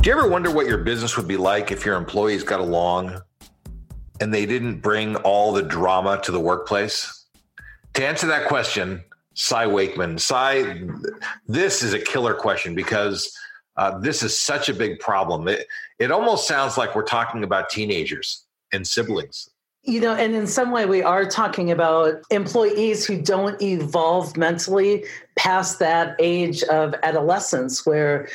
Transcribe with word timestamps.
Do 0.00 0.08
you 0.08 0.16
ever 0.16 0.26
wonder 0.26 0.50
what 0.50 0.66
your 0.66 0.78
business 0.78 1.18
would 1.18 1.28
be 1.28 1.36
like 1.36 1.70
if 1.70 1.84
your 1.84 1.94
employees 1.96 2.42
got 2.42 2.58
along 2.58 3.20
and 4.18 4.32
they 4.32 4.46
didn't 4.46 4.80
bring 4.80 5.14
all 5.16 5.52
the 5.52 5.60
drama 5.62 6.18
to 6.22 6.32
the 6.32 6.40
workplace? 6.40 7.26
To 7.92 8.06
answer 8.06 8.26
that 8.28 8.48
question, 8.48 9.04
Cy 9.34 9.66
Wakeman. 9.66 10.18
Cy, 10.18 10.84
this 11.46 11.82
is 11.82 11.92
a 11.92 11.98
killer 11.98 12.32
question 12.32 12.74
because 12.74 13.30
uh, 13.76 13.98
this 13.98 14.22
is 14.22 14.38
such 14.38 14.70
a 14.70 14.74
big 14.74 15.00
problem. 15.00 15.46
It, 15.48 15.66
it 15.98 16.10
almost 16.10 16.48
sounds 16.48 16.78
like 16.78 16.94
we're 16.94 17.02
talking 17.02 17.44
about 17.44 17.68
teenagers 17.68 18.46
and 18.72 18.86
siblings. 18.86 19.50
You 19.82 20.00
know, 20.00 20.14
and 20.14 20.34
in 20.34 20.46
some 20.46 20.70
way, 20.70 20.86
we 20.86 21.02
are 21.02 21.26
talking 21.26 21.70
about 21.70 22.22
employees 22.30 23.04
who 23.04 23.20
don't 23.20 23.60
evolve 23.60 24.34
mentally 24.34 25.04
past 25.36 25.78
that 25.80 26.16
age 26.18 26.62
of 26.64 26.94
adolescence, 27.02 27.84
where 27.84 28.28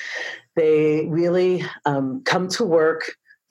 they 0.55 1.05
really 1.07 1.63
um, 1.85 2.21
come 2.23 2.47
to 2.49 2.63
work 2.63 3.03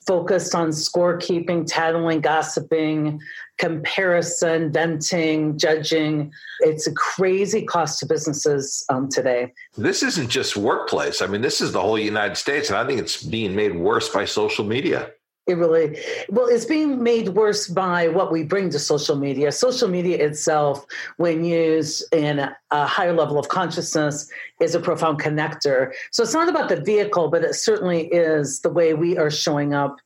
focused 0.06 0.54
on 0.54 0.68
scorekeeping, 0.68 1.64
tattling, 1.66 2.20
gossiping, 2.20 3.20
comparison, 3.58 4.70
venting, 4.72 5.56
judging. 5.58 6.30
It's 6.60 6.86
a 6.86 6.92
crazy 6.92 7.64
cost 7.64 8.00
to 8.00 8.06
businesses 8.06 8.84
um, 8.90 9.08
today. 9.08 9.52
This 9.76 10.02
isn't 10.02 10.28
just 10.28 10.56
workplace. 10.56 11.22
I 11.22 11.26
mean, 11.26 11.40
this 11.40 11.60
is 11.60 11.72
the 11.72 11.80
whole 11.80 11.98
United 11.98 12.36
States, 12.36 12.68
and 12.68 12.76
I 12.76 12.86
think 12.86 13.00
it's 13.00 13.22
being 13.22 13.54
made 13.54 13.74
worse 13.74 14.08
by 14.08 14.24
social 14.24 14.64
media. 14.64 15.10
It 15.46 15.58
really, 15.58 15.98
well, 16.30 16.46
it's 16.46 16.64
being 16.64 17.02
made 17.02 17.28
worse 17.30 17.68
by 17.68 18.08
what 18.08 18.32
we 18.32 18.44
bring 18.44 18.70
to 18.70 18.78
social 18.78 19.14
media. 19.14 19.52
Social 19.52 19.88
media 19.88 20.24
itself, 20.24 20.86
when 21.18 21.44
used 21.44 22.02
in 22.14 22.38
a 22.70 22.86
higher 22.86 23.12
level 23.12 23.38
of 23.38 23.48
consciousness, 23.48 24.30
is 24.60 24.74
a 24.74 24.80
profound 24.80 25.20
connector. 25.20 25.92
So 26.12 26.22
it's 26.22 26.32
not 26.32 26.48
about 26.48 26.70
the 26.70 26.80
vehicle, 26.80 27.28
but 27.28 27.44
it 27.44 27.54
certainly 27.54 28.06
is 28.06 28.60
the 28.60 28.70
way 28.70 28.94
we 28.94 29.18
are 29.18 29.30
showing 29.30 29.74
up 29.74 29.96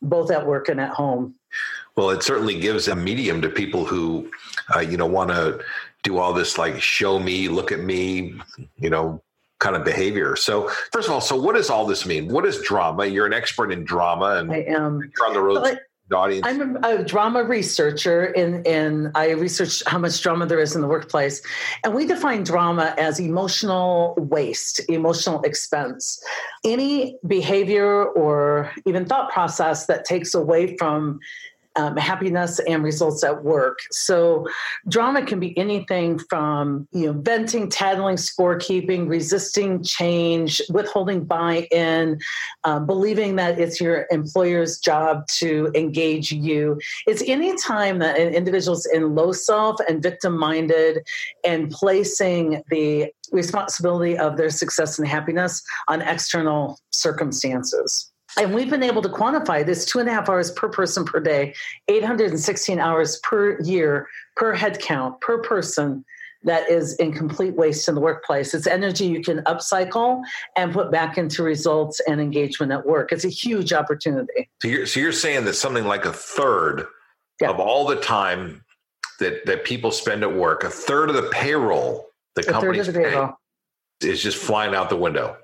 both 0.00 0.30
at 0.30 0.46
work 0.46 0.70
and 0.70 0.80
at 0.80 0.90
home. 0.90 1.34
Well, 1.96 2.10
it 2.10 2.22
certainly 2.22 2.58
gives 2.58 2.88
a 2.88 2.96
medium 2.96 3.42
to 3.42 3.48
people 3.48 3.84
who, 3.84 4.30
uh, 4.74 4.80
you 4.80 4.96
know, 4.96 5.06
want 5.06 5.30
to 5.30 5.60
do 6.02 6.18
all 6.18 6.32
this 6.32 6.56
like 6.56 6.80
show 6.80 7.18
me, 7.18 7.48
look 7.48 7.72
at 7.72 7.80
me, 7.80 8.34
you 8.78 8.90
know, 8.90 9.22
kind 9.58 9.76
of 9.76 9.84
behavior. 9.84 10.36
So, 10.36 10.68
first 10.92 11.08
of 11.08 11.14
all, 11.14 11.20
so 11.20 11.40
what 11.40 11.54
does 11.54 11.70
all 11.70 11.86
this 11.86 12.06
mean? 12.06 12.28
What 12.28 12.44
is 12.46 12.60
drama? 12.62 13.06
You're 13.06 13.26
an 13.26 13.32
expert 13.32 13.72
in 13.72 13.84
drama, 13.84 14.36
and 14.36 14.52
I 14.52 14.64
am. 14.68 15.00
You're 15.16 15.26
on 15.26 15.34
the 15.34 15.42
road. 15.42 15.62
But, 15.62 15.80
the 16.08 16.16
audience. 16.16 16.46
I'm 16.46 16.76
a, 16.84 17.00
a, 17.00 17.04
drama 17.04 17.42
researcher, 17.42 18.26
and 18.36 18.66
and 18.66 19.10
I 19.14 19.30
research 19.30 19.82
how 19.86 19.98
much 19.98 20.22
drama 20.22 20.46
there 20.46 20.60
is 20.60 20.74
in 20.74 20.82
the 20.82 20.86
workplace, 20.86 21.42
and 21.84 21.94
we 21.94 22.06
define 22.06 22.44
drama 22.44 22.94
as 22.96 23.18
emotional 23.18 24.14
waste, 24.16 24.80
emotional 24.88 25.42
expense, 25.42 26.22
any 26.64 27.18
behavior 27.26 28.04
or 28.04 28.70
even 28.84 29.04
thought 29.04 29.32
process 29.32 29.86
that 29.86 30.04
takes 30.04 30.34
away 30.34 30.76
from 30.76 31.18
um, 31.76 31.96
happiness 31.96 32.58
and 32.60 32.82
results 32.82 33.22
at 33.22 33.44
work. 33.44 33.78
So, 33.90 34.46
drama 34.88 35.24
can 35.24 35.40
be 35.40 35.56
anything 35.58 36.18
from 36.18 36.88
you 36.92 37.06
know 37.06 37.12
venting, 37.12 37.68
tattling, 37.68 38.16
scorekeeping, 38.16 39.08
resisting 39.08 39.82
change, 39.82 40.60
withholding 40.70 41.24
buy-in, 41.24 42.18
uh, 42.64 42.80
believing 42.80 43.36
that 43.36 43.58
it's 43.58 43.80
your 43.80 44.06
employer's 44.10 44.78
job 44.78 45.26
to 45.28 45.70
engage 45.74 46.32
you. 46.32 46.78
It's 47.06 47.22
any 47.26 47.56
time 47.56 47.98
that 47.98 48.18
an 48.18 48.34
individual's 48.34 48.86
in 48.86 49.14
low 49.14 49.32
self 49.32 49.76
and 49.88 50.02
victim-minded, 50.02 51.06
and 51.44 51.70
placing 51.70 52.62
the 52.70 53.12
responsibility 53.32 54.16
of 54.16 54.36
their 54.36 54.50
success 54.50 54.98
and 54.98 55.06
happiness 55.06 55.62
on 55.88 56.02
external 56.02 56.78
circumstances. 56.90 58.12
And 58.38 58.54
we've 58.54 58.68
been 58.68 58.82
able 58.82 59.02
to 59.02 59.08
quantify 59.08 59.64
this 59.64 59.84
two 59.84 59.98
and 59.98 60.08
a 60.08 60.12
half 60.12 60.28
hours 60.28 60.50
per 60.50 60.68
person 60.68 61.04
per 61.04 61.20
day, 61.20 61.54
816 61.88 62.78
hours 62.78 63.18
per 63.22 63.58
year 63.60 64.08
per 64.36 64.52
head 64.52 64.78
count 64.80 65.20
per 65.20 65.38
person 65.38 66.04
that 66.42 66.70
is 66.70 66.94
in 66.96 67.12
complete 67.12 67.56
waste 67.56 67.88
in 67.88 67.94
the 67.94 68.00
workplace. 68.00 68.54
It's 68.54 68.66
energy 68.66 69.06
you 69.06 69.22
can 69.22 69.38
upcycle 69.44 70.22
and 70.54 70.72
put 70.72 70.92
back 70.92 71.18
into 71.18 71.42
results 71.42 72.00
and 72.06 72.20
engagement 72.20 72.72
at 72.72 72.86
work. 72.86 73.10
It's 73.10 73.24
a 73.24 73.30
huge 73.30 73.72
opportunity. 73.72 74.48
So 74.62 74.68
you're, 74.68 74.86
so 74.86 75.00
you're 75.00 75.12
saying 75.12 75.44
that 75.46 75.54
something 75.54 75.86
like 75.86 76.04
a 76.04 76.12
third 76.12 76.86
yeah. 77.40 77.50
of 77.50 77.58
all 77.58 77.86
the 77.86 77.96
time 77.96 78.64
that, 79.18 79.46
that 79.46 79.64
people 79.64 79.90
spend 79.90 80.22
at 80.22 80.34
work, 80.34 80.62
a 80.62 80.70
third 80.70 81.08
of 81.08 81.16
the 81.16 81.28
payroll 81.30 82.06
the 82.36 82.42
companies 82.42 82.88
pay 82.88 83.28
is 84.02 84.22
just 84.22 84.36
flying 84.36 84.74
out 84.74 84.90
the 84.90 84.96
window. 84.96 85.36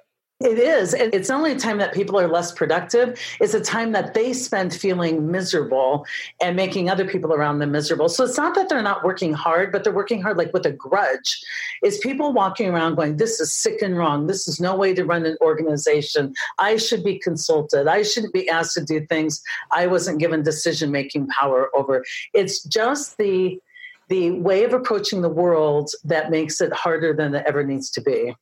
It 0.44 0.58
is. 0.58 0.92
It's 0.94 1.30
only 1.30 1.53
a 1.53 1.58
time 1.58 1.78
that 1.78 1.94
people 1.94 2.19
are 2.19 2.26
less 2.26 2.50
productive. 2.50 3.16
It's 3.41 3.54
a 3.54 3.60
time 3.60 3.92
that 3.92 4.14
they 4.14 4.32
spend 4.32 4.75
feeling 4.75 5.30
miserable 5.30 6.04
and 6.41 6.56
making 6.56 6.91
other 6.91 7.06
people 7.06 7.32
around 7.32 7.60
them 7.60 7.70
miserable. 7.70 8.08
So 8.08 8.25
it's 8.25 8.36
not 8.36 8.56
that 8.56 8.69
they're 8.69 8.82
not 8.82 9.04
working 9.04 9.32
hard, 9.32 9.70
but 9.70 9.84
they're 9.84 9.92
working 9.92 10.20
hard 10.20 10.36
like 10.36 10.52
with 10.52 10.66
a 10.66 10.72
grudge. 10.72 11.41
Is 11.84 11.98
people 11.98 12.32
walking 12.32 12.69
around 12.69 12.97
going, 12.97 13.19
This 13.19 13.38
is 13.38 13.52
sick 13.52 13.82
and 13.82 13.97
wrong. 13.97 14.26
This 14.26 14.48
is 14.48 14.60
no 14.60 14.75
way 14.75 14.92
to 14.94 15.04
run 15.04 15.25
an 15.26 15.36
organization. 15.41 16.34
I 16.58 16.76
should 16.76 17.04
be 17.04 17.20
consulted. 17.20 17.86
I 17.86 18.02
shouldn't 18.02 18.32
be 18.32 18.48
asked 18.48 18.75
to 18.75 18.84
do 18.84 19.06
things 19.06 19.42
I 19.70 19.86
wasn't 19.86 20.19
given 20.19 20.42
decision 20.42 20.91
making 20.91 21.28
power 21.28 21.70
over. 21.76 22.04
It's 22.34 22.64
just 22.64 23.16
the 23.16 23.60
the 24.08 24.32
way 24.32 24.64
of 24.64 24.75
approaching 24.75 25.22
the 25.22 25.28
world 25.28 25.91
that 26.04 26.31
makes 26.31 26.60
it 26.60 26.72
harder 26.72 27.14
than 27.14 27.34
it 27.34 27.44
ever 27.47 27.64
needs 27.64 27.88
to 27.91 28.00
be. 28.00 28.34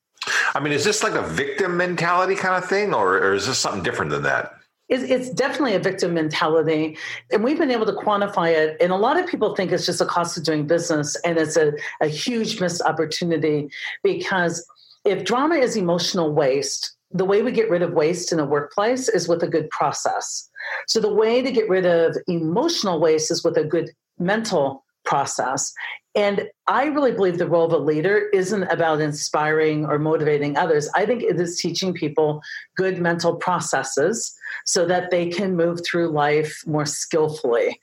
I 0.54 0.60
mean, 0.60 0.72
is 0.72 0.84
this 0.84 1.02
like 1.02 1.14
a 1.14 1.22
victim 1.22 1.76
mentality 1.76 2.34
kind 2.34 2.62
of 2.62 2.68
thing, 2.68 2.94
or, 2.94 3.16
or 3.18 3.34
is 3.34 3.46
this 3.46 3.58
something 3.58 3.82
different 3.82 4.10
than 4.10 4.22
that? 4.24 4.54
It's 4.88 5.30
definitely 5.30 5.74
a 5.74 5.78
victim 5.78 6.14
mentality. 6.14 6.98
And 7.30 7.44
we've 7.44 7.58
been 7.58 7.70
able 7.70 7.86
to 7.86 7.92
quantify 7.92 8.50
it. 8.52 8.76
And 8.80 8.90
a 8.90 8.96
lot 8.96 9.20
of 9.20 9.26
people 9.28 9.54
think 9.54 9.70
it's 9.70 9.86
just 9.86 10.00
a 10.00 10.04
cost 10.04 10.36
of 10.36 10.42
doing 10.42 10.66
business. 10.66 11.14
And 11.24 11.38
it's 11.38 11.56
a, 11.56 11.72
a 12.00 12.08
huge 12.08 12.60
missed 12.60 12.82
opportunity 12.82 13.70
because 14.02 14.66
if 15.04 15.24
drama 15.24 15.54
is 15.54 15.76
emotional 15.76 16.32
waste, 16.32 16.96
the 17.12 17.24
way 17.24 17.40
we 17.40 17.52
get 17.52 17.70
rid 17.70 17.82
of 17.82 17.92
waste 17.92 18.32
in 18.32 18.40
a 18.40 18.44
workplace 18.44 19.08
is 19.08 19.28
with 19.28 19.44
a 19.44 19.48
good 19.48 19.70
process. 19.70 20.50
So 20.88 20.98
the 20.98 21.14
way 21.14 21.40
to 21.40 21.52
get 21.52 21.68
rid 21.68 21.86
of 21.86 22.16
emotional 22.26 22.98
waste 22.98 23.30
is 23.30 23.44
with 23.44 23.56
a 23.56 23.64
good 23.64 23.90
mental 24.18 24.84
process. 25.10 25.72
And 26.14 26.48
I 26.68 26.84
really 26.84 27.10
believe 27.10 27.38
the 27.38 27.48
role 27.48 27.66
of 27.66 27.72
a 27.72 27.84
leader 27.84 28.28
isn't 28.32 28.62
about 28.64 29.00
inspiring 29.00 29.84
or 29.86 29.98
motivating 29.98 30.56
others. 30.56 30.88
I 30.94 31.04
think 31.04 31.22
it 31.22 31.38
is 31.40 31.58
teaching 31.58 31.92
people 31.92 32.40
good 32.76 32.98
mental 32.98 33.34
processes 33.34 34.32
so 34.66 34.86
that 34.86 35.10
they 35.10 35.28
can 35.28 35.56
move 35.56 35.80
through 35.84 36.10
life 36.10 36.62
more 36.66 36.86
skillfully. 36.86 37.80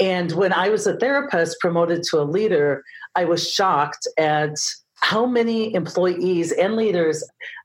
And 0.00 0.32
when 0.32 0.52
I 0.52 0.70
was 0.70 0.86
a 0.86 0.96
therapist 0.96 1.60
promoted 1.60 2.02
to 2.04 2.20
a 2.20 2.24
leader, 2.24 2.82
I 3.14 3.26
was 3.26 3.50
shocked 3.50 4.08
at 4.18 4.56
how 4.96 5.26
many 5.26 5.74
employees 5.74 6.52
and 6.52 6.74
leaders 6.74 7.22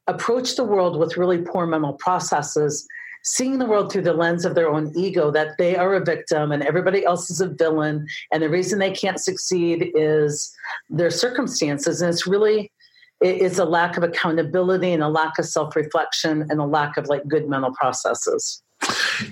approach 0.07 0.55
the 0.55 0.65
world 0.65 0.99
with 0.99 1.17
really 1.17 1.41
poor 1.41 1.65
mental 1.65 1.93
processes 1.93 2.85
seeing 3.27 3.59
the 3.59 3.65
world 3.65 3.91
through 3.91 4.01
the 4.01 4.13
lens 4.13 4.45
of 4.45 4.55
their 4.55 4.69
own 4.69 4.89
ego 4.95 5.29
that 5.29 5.57
they 5.57 5.75
are 5.75 5.95
a 5.95 6.03
victim 6.03 6.51
and 6.53 6.63
everybody 6.63 7.05
else 7.05 7.29
is 7.29 7.41
a 7.41 7.49
villain 7.49 8.07
and 8.31 8.41
the 8.41 8.49
reason 8.49 8.79
they 8.79 8.91
can't 8.91 9.19
succeed 9.19 9.91
is 9.95 10.55
their 10.89 11.11
circumstances 11.11 12.01
and 12.01 12.09
it's 12.09 12.25
really 12.25 12.71
it's 13.19 13.57
a 13.57 13.65
lack 13.65 13.97
of 13.97 14.03
accountability 14.03 14.93
and 14.93 15.03
a 15.03 15.09
lack 15.09 15.37
of 15.39 15.45
self-reflection 15.45 16.45
and 16.49 16.61
a 16.61 16.65
lack 16.65 16.95
of 16.95 17.07
like 17.07 17.27
good 17.27 17.49
mental 17.49 17.73
processes 17.73 18.61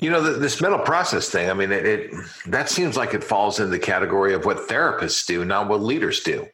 you 0.01 0.09
know, 0.09 0.21
this 0.21 0.59
mental 0.59 0.79
process 0.79 1.29
thing, 1.29 1.49
I 1.49 1.53
mean, 1.53 1.71
it, 1.71 1.85
it, 1.85 2.11
that 2.47 2.69
seems 2.69 2.97
like 2.97 3.13
it 3.13 3.23
falls 3.23 3.59
in 3.59 3.69
the 3.69 3.77
category 3.77 4.33
of 4.33 4.43
what 4.43 4.67
therapists 4.67 5.25
do, 5.27 5.45
not 5.45 5.69
what 5.69 5.81
leaders 5.81 6.21
do. 6.21 6.47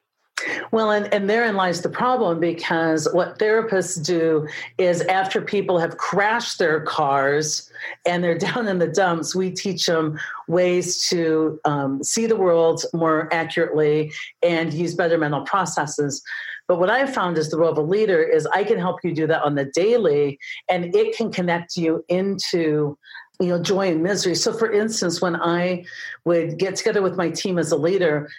Well, 0.71 0.91
and, 0.91 1.13
and 1.13 1.29
therein 1.29 1.55
lies 1.55 1.81
the 1.81 1.89
problem 1.89 2.39
because 2.39 3.07
what 3.13 3.39
therapists 3.39 4.03
do 4.03 4.47
is 4.77 5.01
after 5.01 5.41
people 5.41 5.79
have 5.79 5.97
crashed 5.97 6.59
their 6.59 6.81
cars 6.81 7.69
and 8.05 8.23
they're 8.23 8.37
down 8.51 8.67
in 8.67 8.79
the 8.79 8.87
dumps, 8.87 9.35
we 9.35 9.51
teach 9.51 9.85
them 9.85 10.19
ways 10.47 11.07
to 11.09 11.59
um, 11.65 12.03
see 12.03 12.25
the 12.25 12.35
world 12.35 12.83
more 12.93 13.33
accurately 13.33 14.11
and 14.41 14.73
use 14.73 14.95
better 14.95 15.17
mental 15.17 15.41
processes. 15.41 16.23
But 16.67 16.79
what 16.79 16.89
I've 16.89 17.13
found 17.13 17.37
is 17.37 17.49
the 17.49 17.57
role 17.57 17.71
of 17.71 17.77
a 17.77 17.81
leader 17.81 18.23
is 18.23 18.47
I 18.47 18.63
can 18.63 18.79
help 18.79 19.03
you 19.03 19.13
do 19.13 19.27
that 19.27 19.43
on 19.43 19.55
the 19.55 19.65
daily 19.65 20.39
and 20.69 20.95
it 20.95 21.17
can 21.17 21.31
connect 21.31 21.75
you 21.75 22.05
into 22.07 22.97
you 23.41 23.47
know 23.49 23.61
joy 23.61 23.91
and 23.91 24.03
misery. 24.03 24.35
So 24.35 24.53
for 24.53 24.71
instance, 24.71 25.21
when 25.21 25.35
I 25.35 25.83
would 26.25 26.57
get 26.57 26.75
together 26.75 27.01
with 27.01 27.17
my 27.17 27.29
team 27.29 27.57
as 27.57 27.71
a 27.71 27.75
leader, 27.75 28.29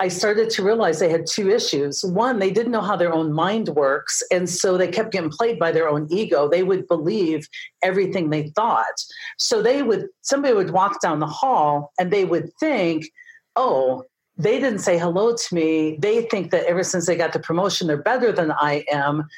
I 0.00 0.08
started 0.08 0.48
to 0.50 0.62
realize 0.62 1.00
they 1.00 1.10
had 1.10 1.26
two 1.26 1.50
issues. 1.50 2.04
One, 2.04 2.38
they 2.38 2.52
didn't 2.52 2.70
know 2.70 2.80
how 2.80 2.94
their 2.94 3.12
own 3.12 3.32
mind 3.32 3.70
works. 3.70 4.22
And 4.30 4.48
so 4.48 4.76
they 4.76 4.88
kept 4.88 5.10
getting 5.10 5.30
played 5.30 5.58
by 5.58 5.72
their 5.72 5.88
own 5.88 6.06
ego. 6.10 6.48
They 6.48 6.62
would 6.62 6.86
believe 6.86 7.48
everything 7.82 8.30
they 8.30 8.50
thought. 8.50 9.04
So 9.38 9.60
they 9.60 9.82
would, 9.82 10.06
somebody 10.22 10.54
would 10.54 10.70
walk 10.70 11.00
down 11.00 11.18
the 11.18 11.26
hall 11.26 11.92
and 11.98 12.12
they 12.12 12.24
would 12.24 12.52
think, 12.60 13.10
oh, 13.56 14.04
they 14.36 14.60
didn't 14.60 14.78
say 14.78 14.96
hello 14.96 15.34
to 15.34 15.54
me. 15.54 15.98
They 16.00 16.22
think 16.22 16.52
that 16.52 16.66
ever 16.66 16.84
since 16.84 17.06
they 17.06 17.16
got 17.16 17.32
the 17.32 17.40
promotion, 17.40 17.88
they're 17.88 17.96
better 17.96 18.30
than 18.30 18.52
I 18.52 18.84
am. 18.92 19.28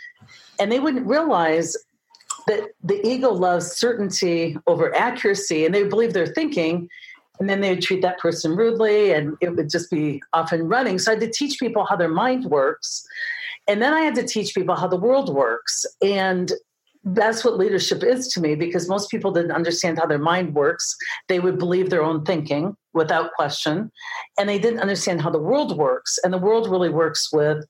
And 0.58 0.70
they 0.70 0.78
wouldn't 0.78 1.06
realize 1.06 1.74
that 2.46 2.68
the 2.84 3.06
ego 3.06 3.30
loves 3.30 3.66
certainty 3.76 4.58
over 4.66 4.94
accuracy. 4.94 5.64
And 5.64 5.74
they 5.74 5.84
believe 5.84 6.12
they're 6.12 6.26
thinking, 6.26 6.88
and 7.40 7.48
then 7.48 7.62
they 7.62 7.70
would 7.70 7.82
treat 7.82 8.02
that 8.02 8.18
person 8.18 8.54
rudely, 8.54 9.12
and 9.12 9.36
it 9.40 9.56
would 9.56 9.70
just 9.70 9.90
be 9.90 10.22
off 10.34 10.52
and 10.52 10.68
running. 10.68 10.98
So 10.98 11.10
I 11.10 11.14
had 11.14 11.22
to 11.22 11.30
teach 11.30 11.58
people 11.58 11.86
how 11.86 11.96
their 11.96 12.08
mind 12.08 12.44
works. 12.44 13.06
And 13.66 13.80
then 13.80 13.94
I 13.94 14.02
had 14.02 14.14
to 14.16 14.26
teach 14.26 14.54
people 14.54 14.76
how 14.76 14.86
the 14.86 14.96
world 14.96 15.34
works. 15.34 15.86
And 16.02 16.52
that's 17.02 17.42
what 17.42 17.56
leadership 17.56 18.02
is 18.02 18.28
to 18.28 18.40
me 18.40 18.54
because 18.54 18.88
most 18.88 19.10
people 19.10 19.32
didn't 19.32 19.52
understand 19.52 19.98
how 19.98 20.06
their 20.06 20.18
mind 20.18 20.54
works. 20.54 20.94
They 21.28 21.40
would 21.40 21.58
believe 21.58 21.88
their 21.88 22.04
own 22.04 22.24
thinking 22.24 22.76
without 22.92 23.32
question, 23.32 23.90
and 24.38 24.48
they 24.48 24.58
didn't 24.58 24.80
understand 24.80 25.22
how 25.22 25.30
the 25.30 25.38
world 25.38 25.78
works. 25.78 26.18
And 26.22 26.32
the 26.32 26.38
world 26.38 26.68
really 26.68 26.90
works 26.90 27.32
with 27.32 27.64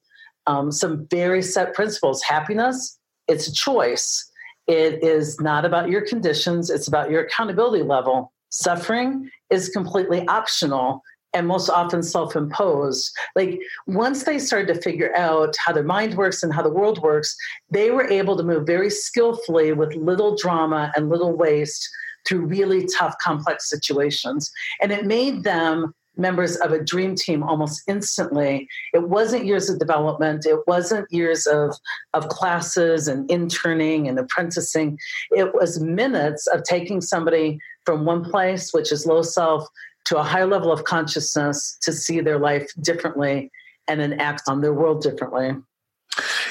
um, 0.48 0.72
some 0.72 1.06
very 1.10 1.42
set 1.42 1.74
principles. 1.74 2.22
Happiness, 2.22 2.98
it's 3.28 3.46
a 3.46 3.52
choice. 3.52 4.28
It 4.66 5.02
is 5.04 5.40
not 5.40 5.64
about 5.64 5.90
your 5.90 6.04
conditions, 6.04 6.70
it's 6.70 6.88
about 6.88 7.10
your 7.10 7.22
accountability 7.22 7.84
level. 7.84 8.32
Suffering 8.50 9.30
is 9.50 9.68
completely 9.68 10.26
optional 10.28 11.02
and 11.32 11.46
most 11.46 11.70
often 11.70 12.02
self 12.02 12.34
imposed. 12.34 13.16
Like 13.36 13.60
once 13.86 14.24
they 14.24 14.38
started 14.38 14.74
to 14.74 14.80
figure 14.80 15.14
out 15.16 15.54
how 15.56 15.72
their 15.72 15.84
mind 15.84 16.16
works 16.16 16.42
and 16.42 16.52
how 16.52 16.62
the 16.62 16.72
world 16.72 17.00
works, 17.02 17.36
they 17.70 17.90
were 17.90 18.08
able 18.08 18.36
to 18.36 18.42
move 18.42 18.66
very 18.66 18.90
skillfully 18.90 19.72
with 19.72 19.94
little 19.94 20.36
drama 20.36 20.92
and 20.96 21.08
little 21.08 21.36
waste 21.36 21.88
through 22.26 22.46
really 22.46 22.86
tough, 22.86 23.14
complex 23.22 23.68
situations. 23.68 24.50
And 24.82 24.92
it 24.92 25.06
made 25.06 25.44
them 25.44 25.94
members 26.20 26.56
of 26.56 26.72
a 26.72 26.82
dream 26.82 27.14
team 27.14 27.42
almost 27.42 27.82
instantly. 27.88 28.68
It 28.92 29.08
wasn't 29.08 29.46
years 29.46 29.68
of 29.70 29.78
development, 29.78 30.46
it 30.46 30.60
wasn't 30.66 31.10
years 31.10 31.46
of, 31.46 31.74
of 32.14 32.28
classes 32.28 33.08
and 33.08 33.28
interning 33.30 34.08
and 34.08 34.18
apprenticing. 34.18 34.98
It 35.30 35.54
was 35.54 35.80
minutes 35.80 36.46
of 36.48 36.62
taking 36.64 37.00
somebody 37.00 37.58
from 37.84 38.04
one 38.04 38.24
place, 38.24 38.72
which 38.72 38.92
is 38.92 39.06
low 39.06 39.22
self, 39.22 39.66
to 40.06 40.18
a 40.18 40.22
high 40.22 40.44
level 40.44 40.72
of 40.72 40.84
consciousness 40.84 41.78
to 41.82 41.92
see 41.92 42.20
their 42.20 42.38
life 42.38 42.70
differently 42.80 43.50
and 43.88 44.00
then 44.00 44.14
act 44.14 44.42
on 44.48 44.60
their 44.60 44.72
world 44.72 45.02
differently. 45.02 45.54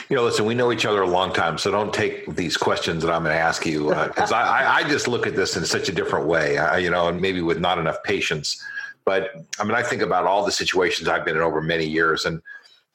You 0.09 0.15
know, 0.15 0.23
listen, 0.23 0.45
we 0.45 0.55
know 0.55 0.71
each 0.71 0.85
other 0.85 1.01
a 1.01 1.07
long 1.07 1.33
time, 1.33 1.57
so 1.57 1.69
don't 1.69 1.93
take 1.93 2.35
these 2.35 2.57
questions 2.57 3.03
that 3.03 3.11
I'm 3.13 3.23
going 3.23 3.35
to 3.35 3.41
ask 3.41 3.65
you 3.65 3.89
because 3.89 4.31
uh, 4.31 4.35
I, 4.35 4.79
I, 4.79 4.89
just 4.89 5.07
look 5.07 5.27
at 5.27 5.35
this 5.35 5.55
in 5.55 5.65
such 5.65 5.87
a 5.87 5.91
different 5.91 6.25
way, 6.25 6.57
I, 6.57 6.79
you 6.79 6.89
know, 6.89 7.09
and 7.09 7.21
maybe 7.21 7.41
with 7.41 7.59
not 7.59 7.77
enough 7.77 8.01
patience. 8.03 8.63
But 9.05 9.31
I 9.59 9.63
mean, 9.63 9.75
I 9.75 9.83
think 9.83 10.01
about 10.01 10.25
all 10.25 10.45
the 10.45 10.51
situations 10.51 11.07
I've 11.07 11.25
been 11.25 11.35
in 11.35 11.41
over 11.41 11.61
many 11.61 11.85
years, 11.85 12.25
and 12.25 12.41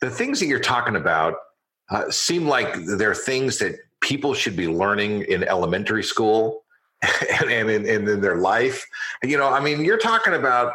the 0.00 0.10
things 0.10 0.40
that 0.40 0.46
you're 0.46 0.60
talking 0.60 0.96
about 0.96 1.34
uh, 1.90 2.10
seem 2.10 2.46
like 2.46 2.74
they're 2.98 3.14
things 3.14 3.58
that 3.58 3.76
people 4.00 4.34
should 4.34 4.56
be 4.56 4.68
learning 4.68 5.22
in 5.22 5.44
elementary 5.44 6.02
school 6.02 6.64
and, 7.40 7.50
and, 7.50 7.70
in, 7.70 7.88
and 7.88 8.08
in 8.08 8.20
their 8.20 8.36
life. 8.36 8.86
You 9.22 9.38
know, 9.38 9.48
I 9.48 9.60
mean, 9.60 9.84
you're 9.84 9.98
talking 9.98 10.34
about 10.34 10.74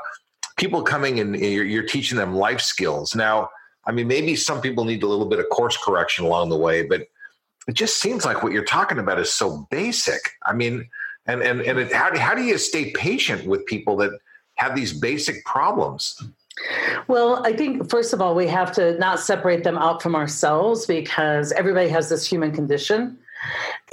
people 0.57 0.81
coming 0.81 1.19
and 1.19 1.35
you're, 1.39 1.63
you're 1.63 1.83
teaching 1.83 2.17
them 2.17 2.35
life 2.35 2.61
skills. 2.61 3.15
Now, 3.15 3.49
I 3.85 3.91
mean, 3.91 4.07
maybe 4.07 4.35
some 4.35 4.61
people 4.61 4.83
need 4.83 5.03
a 5.03 5.07
little 5.07 5.25
bit 5.25 5.39
of 5.39 5.49
course 5.49 5.77
correction 5.77 6.25
along 6.25 6.49
the 6.49 6.57
way, 6.57 6.83
but 6.83 7.07
it 7.67 7.73
just 7.73 7.99
seems 7.99 8.25
like 8.25 8.43
what 8.43 8.51
you're 8.51 8.63
talking 8.63 8.99
about 8.99 9.19
is 9.19 9.31
so 9.31 9.67
basic. 9.71 10.19
I 10.45 10.53
mean, 10.53 10.89
and 11.25 11.41
and 11.41 11.61
and 11.61 11.79
it, 11.79 11.93
how 11.93 12.15
how 12.17 12.33
do 12.33 12.43
you 12.43 12.57
stay 12.57 12.91
patient 12.91 13.45
with 13.45 13.65
people 13.67 13.95
that 13.97 14.11
have 14.59 14.75
these 14.75 14.93
basic 14.93 15.43
problems? 15.45 16.21
Well, 17.07 17.45
I 17.45 17.53
think 17.53 17.89
first 17.89 18.13
of 18.13 18.21
all, 18.21 18.35
we 18.35 18.47
have 18.47 18.73
to 18.73 18.97
not 18.99 19.19
separate 19.19 19.63
them 19.63 19.77
out 19.77 20.01
from 20.01 20.15
ourselves 20.15 20.85
because 20.85 21.51
everybody 21.53 21.87
has 21.89 22.09
this 22.09 22.25
human 22.25 22.51
condition. 22.51 23.17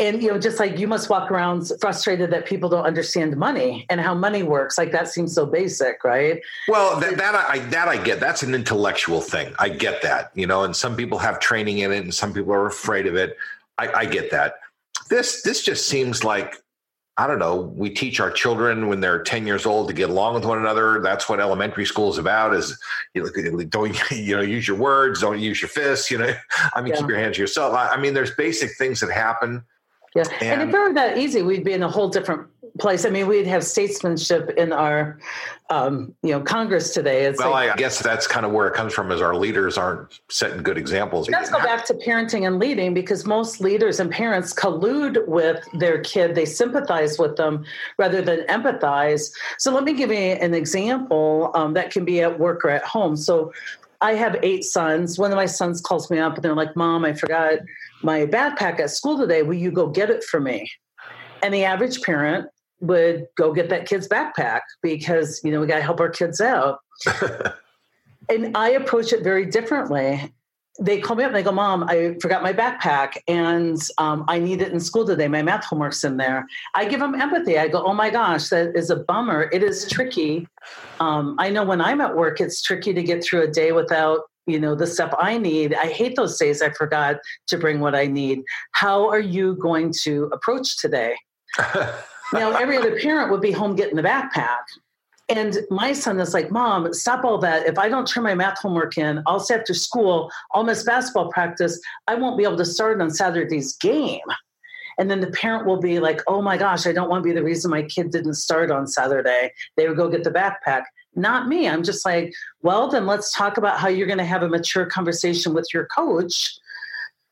And 0.01 0.21
you 0.21 0.29
know 0.29 0.41
just 0.41 0.59
like 0.59 0.77
you 0.77 0.89
must 0.89 1.09
walk 1.09 1.31
around 1.31 1.71
frustrated 1.81 2.33
that 2.33 2.47
people 2.47 2.69
don't 2.69 2.85
understand 2.85 3.37
money 3.37 3.87
and 3.89 4.01
how 4.01 4.13
money 4.13 4.43
works. 4.43 4.77
Like 4.77 4.91
that 4.91 5.07
seems 5.07 5.33
so 5.33 5.47
basic 5.47 6.03
right? 6.03 6.43
Well 6.67 6.99
that, 6.99 7.17
that 7.17 7.37
i 7.37 7.61
that 7.61 7.87
i 7.87 7.97
get. 7.97 8.19
That's 8.19 8.43
an 8.43 8.57
intellectual 8.57 9.21
thing. 9.21 9.55
I 9.61 9.69
get 9.69 10.03
that 10.03 10.33
you 10.35 10.49
know 10.49 10.65
and 10.65 10.75
some 10.75 10.97
people 10.97 11.19
have 11.19 11.39
training 11.39 11.79
in 11.79 11.93
it 11.93 11.99
and 11.99 12.13
some 12.13 12.35
people 12.35 12.53
are 12.53 12.67
afraid 12.67 13.07
of 13.07 13.15
it. 13.15 13.37
I, 13.79 13.89
I 14.01 14.05
get 14.07 14.33
that. 14.33 14.57
This 15.11 15.43
this 15.43 15.63
just 15.63 15.89
seems 15.89 16.25
like 16.25 16.61
I 17.19 17.27
don't 17.27 17.39
know, 17.39 17.73
we 17.75 17.89
teach 17.91 18.21
our 18.21 18.31
children 18.31 18.89
when 18.89 19.01
they're 19.01 19.23
10 19.23 19.47
years 19.47 19.65
old 19.65 19.89
to 19.89 19.95
get 19.95 20.11
along 20.11 20.35
with 20.35 20.45
one 20.45 20.59
another. 20.59 21.01
That's 21.03 21.29
what 21.29 21.41
elementary 21.41 21.87
school 21.87 22.11
is 22.11 22.19
about 22.19 22.55
is 22.55 22.79
you 23.15 23.23
know, 23.23 23.65
don't, 23.65 23.97
you 24.11 24.37
know, 24.37 24.43
use 24.43 24.69
your 24.69 24.77
words, 24.77 25.21
don't 25.21 25.41
use 25.41 25.63
your 25.63 25.71
fists, 25.71 26.11
you 26.11 26.19
know, 26.19 26.35
I 26.75 26.83
mean, 26.83 26.93
yeah. 26.93 27.01
keep 27.01 27.09
your 27.09 27.19
hands 27.19 27.37
to 27.37 27.43
yourself. 27.43 27.75
I, 27.75 27.89
I 27.89 27.97
mean, 28.01 28.15
there's 28.15 28.33
basic 28.33 28.77
things 28.77 29.01
that 29.01 29.11
happen 29.11 29.65
yeah. 30.17 30.25
And, 30.41 30.63
and, 30.63 30.71
if 30.71 30.75
it 30.75 30.79
were 30.79 30.95
that 30.95 31.19
easy, 31.19 31.43
we'd 31.43 31.63
be 31.63 31.75
in 31.75 31.83
a 31.83 31.91
whole 31.91 32.09
different 32.09 32.49
place. 32.79 33.05
I 33.05 33.11
mean, 33.11 33.27
we'd 33.27 33.47
have 33.47 33.65
statesmanship 33.65 34.51
in 34.57 34.73
our, 34.73 35.19
um, 35.71 36.15
you 36.23 36.31
know, 36.31 36.41
Congress 36.41 36.93
today. 36.93 37.25
It's 37.25 37.39
well, 37.39 37.51
like, 37.51 37.71
I 37.71 37.77
guess 37.77 38.01
that's 38.01 38.27
kind 38.27 38.47
of 38.47 38.53
where 38.53 38.69
it 38.69 38.75
comes 38.75 38.93
from 38.93 39.11
is 39.11 39.21
our 39.21 39.35
leaders 39.35 39.77
aren't 39.77 40.21
setting 40.31 40.63
good 40.63 40.79
examples. 40.79 41.29
Let's 41.29 41.51
go 41.51 41.59
back 41.59 41.85
to 41.87 41.95
parenting 41.95 42.47
and 42.47 42.59
leading 42.59 42.95
because 42.95 43.27
most 43.27 43.61
leaders 43.61 44.01
and 44.01 44.11
parents 44.11 44.53
collude 44.53 45.27
with 45.27 45.65
their 45.75 46.01
kid. 46.01 46.35
They 46.35 46.47
sympathize 46.47 47.19
with 47.19 47.37
them 47.37 47.65
rather 47.99 48.23
than 48.23 48.41
empathize. 48.49 49.33
So 49.59 49.73
let 49.73 49.85
me 49.85 49.93
give 49.93 50.11
you 50.11 50.17
an 50.17 50.55
example 50.55 51.51
um, 51.55 51.75
that 51.75 51.91
can 51.91 52.05
be 52.05 52.21
at 52.21 52.39
work 52.39 52.65
or 52.65 52.71
at 52.71 52.85
home. 52.85 53.17
So 53.17 53.53
I 54.01 54.15
have 54.15 54.37
eight 54.43 54.65
sons. 54.65 55.19
One 55.19 55.33
of 55.33 55.37
my 55.37 55.47
sons 55.47 55.81
calls 55.81 56.11
me 56.11 56.19
up 56.19 56.35
and 56.35 56.43
they're 56.43 56.55
like, 56.55 56.77
Mom, 56.77 57.05
I 57.05 57.13
forgot– 57.13 57.59
my 58.03 58.27
backpack 58.27 58.81
at 58.81 58.91
school 58.91 59.19
today. 59.19 59.43
Will 59.43 59.55
you 59.55 59.71
go 59.71 59.89
get 59.89 60.11
it 60.11 60.25
for 60.25 60.41
me? 60.41 60.71
And 61.43 61.53
the 61.53 61.65
average 61.65 62.01
parent 62.03 62.49
would 62.81 63.27
go 63.37 63.53
get 63.53 63.69
that 63.71 63.89
kid's 63.89 64.09
backpack 64.09 64.61
because, 64.83 65.41
you 65.43 65.51
know, 65.51 65.61
we 65.61 65.67
got 65.67 65.77
to 65.77 65.83
help 65.83 66.01
our 66.01 66.11
kids 66.11 66.41
out. 66.41 66.81
and 68.29 68.57
I 68.57 68.71
approach 68.71 69.13
it 69.13 69.23
very 69.23 69.47
differently. 69.47 70.33
They 70.79 71.01
call 71.01 71.17
me 71.17 71.25
up 71.25 71.29
and 71.29 71.37
they 71.37 71.43
go, 71.43 71.53
Mom, 71.53 71.85
I 71.85 72.17
forgot 72.21 72.43
my 72.43 72.53
backpack 72.53 73.17
and 73.27 73.79
um, 73.97 74.27
I 74.29 74.39
need 74.39 74.61
it 74.61 74.73
in 74.73 74.81
school 74.81 75.07
today. 75.07 75.27
My 75.27 75.43
math 75.43 75.65
homework's 75.65 76.05
in 76.05 76.19
there. 76.19 76.47
I 76.75 76.85
give 76.85 77.01
them 77.01 77.15
empathy. 77.15 77.59
I 77.59 77.69
go, 77.69 77.83
Oh 77.83 77.95
my 77.95 78.11
gosh, 78.11 78.51
that 78.51 78.77
is 78.77 78.91
a 78.91 78.97
bummer. 78.97 79.49
It 79.53 79.63
is 79.63 79.89
tricky. 79.91 80.47
Um, 81.01 81.37
I 81.39 81.49
know 81.49 81.65
when 81.65 81.81
I'm 81.81 82.03
at 82.03 82.15
work, 82.15 82.43
it's 82.43 82.61
tricky 82.61 82.93
to 82.93 83.03
get 83.03 83.25
through 83.25 83.43
a 83.43 83.49
day 83.49 83.73
without 83.73 84.21
you 84.47 84.61
know 84.61 84.75
the 84.75 84.87
stuff 84.87 85.13
i 85.19 85.37
need 85.37 85.75
i 85.75 85.87
hate 85.87 86.15
those 86.15 86.39
days 86.39 86.63
i 86.63 86.71
forgot 86.71 87.17
to 87.49 87.59
bring 87.59 87.81
what 87.81 87.95
i 87.95 88.07
need 88.07 88.43
how 88.73 89.09
are 89.09 89.21
you 89.21 89.57
going 89.57 89.93
to 89.93 90.31
approach 90.33 90.79
today 90.79 91.17
now 92.33 92.53
every 92.53 92.77
other 92.77 92.99
parent 92.99 93.31
would 93.31 93.41
be 93.41 93.53
home 93.53 93.77
getting 93.77 93.97
the 93.97 94.03
backpack 94.03 94.65
And 95.29 95.59
my 95.71 95.93
son 95.93 96.21
is 96.21 96.35
like, 96.35 96.51
Mom, 96.51 96.93
stop 96.93 97.25
all 97.25 97.39
that. 97.39 97.67
If 97.67 97.79
I 97.79 97.89
don't 97.89 98.07
turn 98.07 98.25
my 98.25 98.35
math 98.35 98.59
homework 98.59 98.97
in, 98.99 99.23
I'll 99.27 99.41
stay 99.41 99.55
after 99.55 99.75
school, 99.75 100.31
I'll 100.53 100.65
miss 100.65 100.85
basketball 100.85 101.31
practice. 101.33 101.81
I 102.07 102.15
won't 102.15 102.39
be 102.39 102.45
able 102.45 102.57
to 102.59 102.65
start 102.65 103.01
on 103.01 103.11
Saturday's 103.11 103.77
game. 103.77 104.21
And 104.99 105.11
then 105.11 105.21
the 105.21 105.31
parent 105.31 105.67
will 105.67 105.81
be 105.81 106.01
like, 106.01 106.23
oh 106.27 106.41
my 106.41 106.57
gosh, 106.57 106.87
I 106.87 106.93
don't 106.93 107.11
want 107.11 107.23
to 107.23 107.29
be 107.29 107.35
the 107.35 107.45
reason 107.45 107.71
my 107.71 107.83
kid 107.83 108.11
didn't 108.11 108.35
start 108.35 108.71
on 108.71 108.87
Saturday. 108.87 109.53
They 109.77 109.89
would 109.89 109.97
go 109.97 110.09
get 110.09 110.25
the 110.25 110.31
backpack. 110.31 110.85
Not 111.15 111.49
me. 111.49 111.69
I'm 111.69 111.83
just 111.83 112.05
like, 112.05 112.33
well, 112.63 112.89
then 112.89 113.07
let's 113.07 113.33
talk 113.33 113.57
about 113.59 113.79
how 113.79 113.89
you're 113.89 114.07
going 114.07 114.19
to 114.19 114.25
have 114.25 114.43
a 114.43 114.49
mature 114.49 114.87
conversation 114.87 115.55
with 115.55 115.67
your 115.73 115.87
coach 115.87 116.59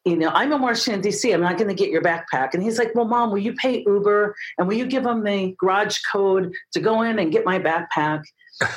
you 0.04 0.16
know, 0.16 0.28
I'm 0.28 0.52
in 0.52 0.60
Washington, 0.60 1.00
D.C. 1.00 1.32
I'm 1.32 1.40
not 1.40 1.56
going 1.56 1.68
to 1.68 1.74
get 1.74 1.90
your 1.90 2.02
backpack. 2.02 2.52
And 2.52 2.62
he's 2.62 2.78
like, 2.78 2.94
Well, 2.94 3.06
mom, 3.06 3.30
will 3.30 3.38
you 3.38 3.54
pay 3.54 3.82
Uber? 3.86 4.34
And 4.58 4.68
will 4.68 4.74
you 4.74 4.86
give 4.86 5.04
them 5.04 5.24
the 5.24 5.54
garage 5.58 5.98
code 6.10 6.52
to 6.72 6.80
go 6.80 7.02
in 7.02 7.18
and 7.18 7.32
get 7.32 7.44
my 7.44 7.58
backpack? 7.58 8.24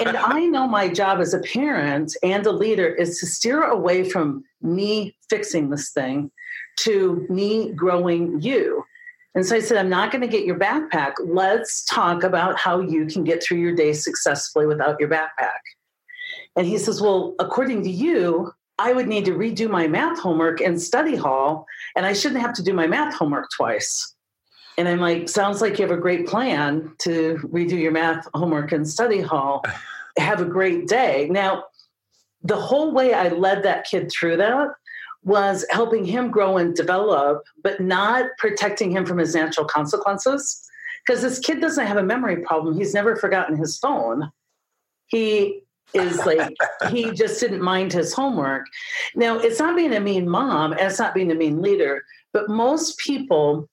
and 0.00 0.16
I 0.16 0.46
know 0.46 0.66
my 0.66 0.88
job 0.88 1.20
as 1.20 1.34
a 1.34 1.40
parent 1.40 2.16
and 2.22 2.46
a 2.46 2.52
leader 2.52 2.86
is 2.86 3.20
to 3.20 3.26
steer 3.26 3.62
away 3.62 4.08
from 4.08 4.44
me 4.62 5.16
fixing 5.28 5.68
this 5.68 5.90
thing 5.90 6.30
to 6.80 7.26
me 7.28 7.72
growing 7.72 8.40
you. 8.40 8.84
And 9.34 9.44
so 9.44 9.56
I 9.56 9.60
said, 9.60 9.78
I'm 9.78 9.88
not 9.88 10.12
going 10.12 10.22
to 10.22 10.28
get 10.28 10.44
your 10.44 10.58
backpack. 10.58 11.12
Let's 11.24 11.84
talk 11.84 12.22
about 12.22 12.58
how 12.58 12.80
you 12.80 13.06
can 13.06 13.24
get 13.24 13.42
through 13.42 13.58
your 13.58 13.74
day 13.74 13.92
successfully 13.92 14.66
without 14.66 15.00
your 15.00 15.08
backpack. 15.08 15.60
And 16.54 16.66
he 16.66 16.78
says, 16.78 17.00
Well, 17.00 17.34
according 17.38 17.82
to 17.84 17.90
you, 17.90 18.52
I 18.82 18.92
would 18.92 19.06
need 19.06 19.24
to 19.26 19.32
redo 19.32 19.70
my 19.70 19.86
math 19.86 20.18
homework 20.18 20.60
in 20.60 20.76
study 20.76 21.14
hall, 21.14 21.66
and 21.94 22.04
I 22.04 22.12
shouldn't 22.14 22.40
have 22.40 22.52
to 22.54 22.64
do 22.64 22.74
my 22.74 22.88
math 22.88 23.14
homework 23.14 23.48
twice. 23.54 24.12
And 24.76 24.88
I'm 24.88 24.98
like, 24.98 25.28
sounds 25.28 25.60
like 25.60 25.78
you 25.78 25.86
have 25.86 25.96
a 25.96 26.00
great 26.00 26.26
plan 26.26 26.92
to 26.98 27.36
redo 27.44 27.80
your 27.80 27.92
math 27.92 28.26
homework 28.34 28.72
in 28.72 28.84
study 28.84 29.20
hall. 29.20 29.64
Have 30.18 30.42
a 30.42 30.44
great 30.44 30.88
day. 30.88 31.26
Now, 31.30 31.64
the 32.42 32.60
whole 32.60 32.92
way 32.92 33.14
I 33.14 33.28
led 33.28 33.62
that 33.62 33.86
kid 33.86 34.12
through 34.12 34.36
that 34.38 34.68
was 35.24 35.64
helping 35.70 36.04
him 36.04 36.30
grow 36.30 36.58
and 36.58 36.76
develop, 36.76 37.44
but 37.62 37.80
not 37.80 38.26
protecting 38.36 38.90
him 38.90 39.06
from 39.06 39.16
his 39.16 39.34
natural 39.34 39.64
consequences. 39.64 40.68
Because 41.06 41.22
this 41.22 41.38
kid 41.38 41.62
doesn't 41.62 41.86
have 41.86 41.96
a 41.96 42.02
memory 42.02 42.42
problem. 42.42 42.76
He's 42.76 42.92
never 42.92 43.16
forgotten 43.16 43.56
his 43.56 43.78
phone. 43.78 44.30
He 45.06 45.61
is 45.94 46.18
like 46.24 46.54
he 46.90 47.10
just 47.12 47.40
didn't 47.40 47.62
mind 47.62 47.92
his 47.92 48.12
homework. 48.12 48.66
Now, 49.14 49.38
it's 49.38 49.58
not 49.58 49.76
being 49.76 49.94
a 49.94 50.00
mean 50.00 50.28
mom, 50.28 50.72
and 50.72 50.82
it's 50.82 50.98
not 50.98 51.14
being 51.14 51.30
a 51.30 51.34
mean 51.34 51.60
leader, 51.60 52.02
but 52.32 52.48
most 52.48 52.98
people 52.98 53.68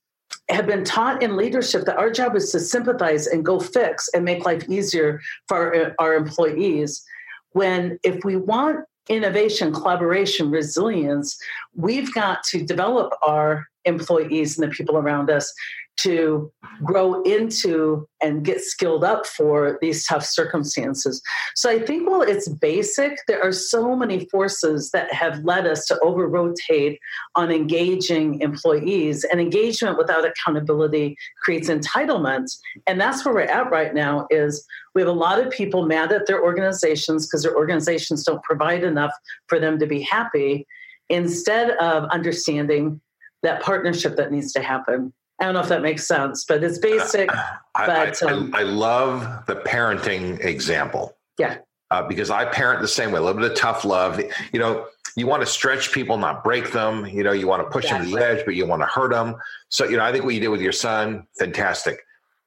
have 0.49 0.67
been 0.67 0.83
taught 0.83 1.21
in 1.21 1.37
leadership 1.37 1.85
that 1.85 1.97
our 1.97 2.09
job 2.09 2.35
is 2.35 2.51
to 2.51 2.59
sympathize 2.59 3.27
and 3.27 3.45
go 3.45 3.59
fix 3.59 4.09
and 4.13 4.25
make 4.25 4.45
life 4.45 4.67
easier 4.67 5.21
for 5.47 5.75
our, 5.75 5.95
our 5.99 6.15
employees. 6.15 7.03
When 7.51 7.99
if 8.03 8.23
we 8.23 8.35
want 8.35 8.85
innovation, 9.09 9.73
collaboration, 9.73 10.51
resilience, 10.51 11.39
we've 11.75 12.13
got 12.13 12.43
to 12.43 12.63
develop 12.63 13.13
our 13.21 13.68
employees 13.85 14.57
and 14.57 14.69
the 14.69 14.75
people 14.75 14.97
around 14.97 15.29
us 15.29 15.53
to 16.01 16.49
grow 16.83 17.21
into 17.23 18.07
and 18.21 18.45
get 18.45 18.61
skilled 18.61 19.03
up 19.03 19.25
for 19.25 19.77
these 19.81 20.05
tough 20.05 20.23
circumstances. 20.23 21.21
So 21.55 21.69
I 21.69 21.79
think 21.79 22.09
while 22.09 22.21
it's 22.21 22.47
basic, 22.47 23.17
there 23.27 23.43
are 23.43 23.51
so 23.51 23.95
many 23.97 24.25
forces 24.25 24.91
that 24.91 25.11
have 25.13 25.43
led 25.43 25.67
us 25.67 25.85
to 25.87 25.99
over 25.99 26.25
rotate 26.27 26.99
on 27.35 27.51
engaging 27.51 28.39
employees. 28.39 29.25
And 29.25 29.41
engagement 29.41 29.97
without 29.97 30.25
accountability 30.25 31.17
creates 31.43 31.69
entitlement. 31.69 32.49
And 32.87 32.99
that's 32.99 33.25
where 33.25 33.33
we're 33.33 33.41
at 33.41 33.69
right 33.69 33.93
now 33.93 34.25
is 34.29 34.65
we 34.95 35.01
have 35.01 35.09
a 35.09 35.13
lot 35.13 35.45
of 35.45 35.51
people 35.51 35.85
mad 35.85 36.13
at 36.13 36.27
their 36.27 36.41
organizations 36.41 37.27
because 37.27 37.43
their 37.43 37.57
organizations 37.57 38.23
don't 38.23 38.43
provide 38.43 38.85
enough 38.85 39.11
for 39.47 39.59
them 39.59 39.77
to 39.79 39.85
be 39.85 40.01
happy 40.01 40.65
instead 41.09 41.71
of 41.71 42.05
understanding 42.05 43.01
that 43.43 43.61
partnership 43.61 44.15
that 44.17 44.31
needs 44.31 44.51
to 44.53 44.61
happen. 44.61 45.13
I 45.39 45.45
don't 45.45 45.53
know 45.53 45.61
if 45.61 45.69
that 45.69 45.81
makes 45.81 46.05
sense, 46.05 46.43
but 46.45 46.63
it's 46.63 46.79
basic. 46.79 47.33
Uh, 47.33 47.43
but 47.75 48.23
I, 48.23 48.25
um, 48.29 48.53
I, 48.53 48.63
love 48.63 49.45
the 49.45 49.55
parenting 49.55 50.43
example. 50.43 51.15
Yeah. 51.37 51.57
Uh, 51.91 52.05
because 52.05 52.29
I 52.29 52.45
parent 52.45 52.81
the 52.81 52.89
same 52.89 53.11
way, 53.11 53.19
a 53.19 53.21
little 53.21 53.41
bit 53.41 53.49
of 53.49 53.57
tough 53.57 53.85
love. 53.85 54.21
You 54.51 54.59
know, 54.59 54.85
you 55.15 55.27
want 55.27 55.41
to 55.41 55.45
stretch 55.45 55.93
people, 55.93 56.17
not 56.17 56.43
break 56.43 56.71
them. 56.71 57.05
You 57.05 57.23
know, 57.23 57.31
you 57.31 57.47
want 57.47 57.63
to 57.63 57.69
push 57.69 57.85
exactly. 57.85 58.11
them 58.11 58.19
to 58.19 58.19
the 58.19 58.31
edge, 58.31 58.45
but 58.45 58.55
you 58.55 58.65
want 58.65 58.81
to 58.81 58.87
hurt 58.87 59.11
them. 59.11 59.35
So, 59.69 59.85
you 59.85 59.97
know, 59.97 60.03
I 60.03 60.11
think 60.11 60.25
what 60.25 60.33
you 60.33 60.41
did 60.41 60.49
with 60.49 60.61
your 60.61 60.73
son, 60.73 61.25
fantastic. 61.37 61.99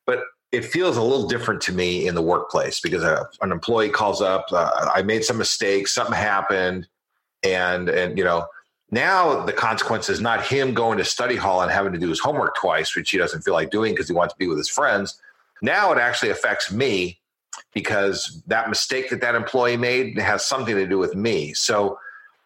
But 0.06 0.20
it 0.52 0.64
feels 0.64 0.98
a 0.98 1.02
little 1.02 1.26
different 1.26 1.62
to 1.62 1.72
me 1.72 2.06
in 2.06 2.14
the 2.14 2.22
workplace 2.22 2.78
because 2.80 3.02
a, 3.02 3.20
uh, 3.20 3.24
an 3.40 3.52
employee 3.52 3.88
calls 3.88 4.20
up, 4.20 4.46
uh, 4.52 4.90
I 4.94 5.02
made 5.02 5.24
some 5.24 5.38
mistakes, 5.38 5.94
something 5.94 6.14
happened, 6.14 6.86
and 7.42 7.88
and 7.88 8.18
you 8.18 8.24
know, 8.24 8.46
now 8.92 9.44
the 9.44 9.54
consequence 9.54 10.10
is 10.10 10.20
not 10.20 10.46
him 10.46 10.74
going 10.74 10.98
to 10.98 11.04
study 11.04 11.34
hall 11.34 11.62
and 11.62 11.72
having 11.72 11.92
to 11.94 11.98
do 11.98 12.10
his 12.10 12.20
homework 12.20 12.54
twice, 12.54 12.94
which 12.94 13.10
he 13.10 13.16
doesn't 13.16 13.40
feel 13.40 13.54
like 13.54 13.70
doing 13.70 13.94
because 13.94 14.06
he 14.06 14.14
wants 14.14 14.34
to 14.34 14.38
be 14.38 14.46
with 14.46 14.58
his 14.58 14.68
friends. 14.68 15.18
Now 15.62 15.92
it 15.92 15.98
actually 15.98 16.28
affects 16.28 16.70
me 16.70 17.18
because 17.72 18.42
that 18.48 18.68
mistake 18.68 19.08
that 19.08 19.22
that 19.22 19.34
employee 19.34 19.78
made 19.78 20.18
has 20.18 20.44
something 20.44 20.76
to 20.76 20.86
do 20.86 20.98
with 20.98 21.14
me. 21.14 21.54
So 21.54 21.98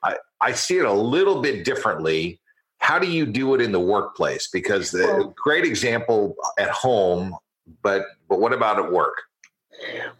I, 0.05 0.17
I 0.41 0.53
see 0.53 0.79
it 0.79 0.85
a 0.85 0.93
little 0.93 1.43
bit 1.43 1.65
differently. 1.65 2.39
How 2.79 3.01
do 3.01 3.11
you 3.11 3.27
do 3.27 3.55
it 3.55 3.61
in 3.61 3.73
the 3.73 3.81
workplace? 3.81 4.47
Because 4.47 4.93
the 4.93 5.33
great 5.35 5.65
example 5.65 6.37
at 6.59 6.71
home, 6.71 7.37
but 7.83 8.05
but 8.29 8.39
what 8.39 8.53
about 8.53 8.79
at 8.79 8.93
work? 8.93 9.23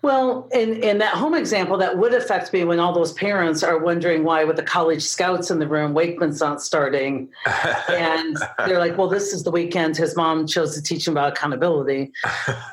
Well, 0.03 0.49
in, 0.53 0.83
in 0.83 0.99
that 0.99 1.15
home 1.15 1.35
example, 1.35 1.77
that 1.79 1.99
would 1.99 2.15
affect 2.15 2.53
me 2.53 2.65
when 2.65 2.79
all 2.79 2.93
those 2.93 3.13
parents 3.15 3.63
are 3.63 3.79
wondering 3.79 4.23
why, 4.23 4.45
with 4.45 4.57
the 4.57 4.63
college 4.63 5.03
scouts 5.03 5.51
in 5.51 5.59
the 5.59 5.67
room, 5.67 5.95
Wakeman's 5.95 6.41
not 6.41 6.63
starting. 6.63 7.29
and 7.89 8.37
they're 8.59 8.79
like, 8.79 8.97
well, 8.97 9.09
this 9.09 9.33
is 9.33 9.43
the 9.43 9.51
weekend 9.51 9.97
his 9.97 10.17
mom 10.17 10.47
chose 10.47 10.75
to 10.75 10.83
teach 10.83 11.07
him 11.09 11.15
about 11.15 11.33
accountability. 11.33 12.13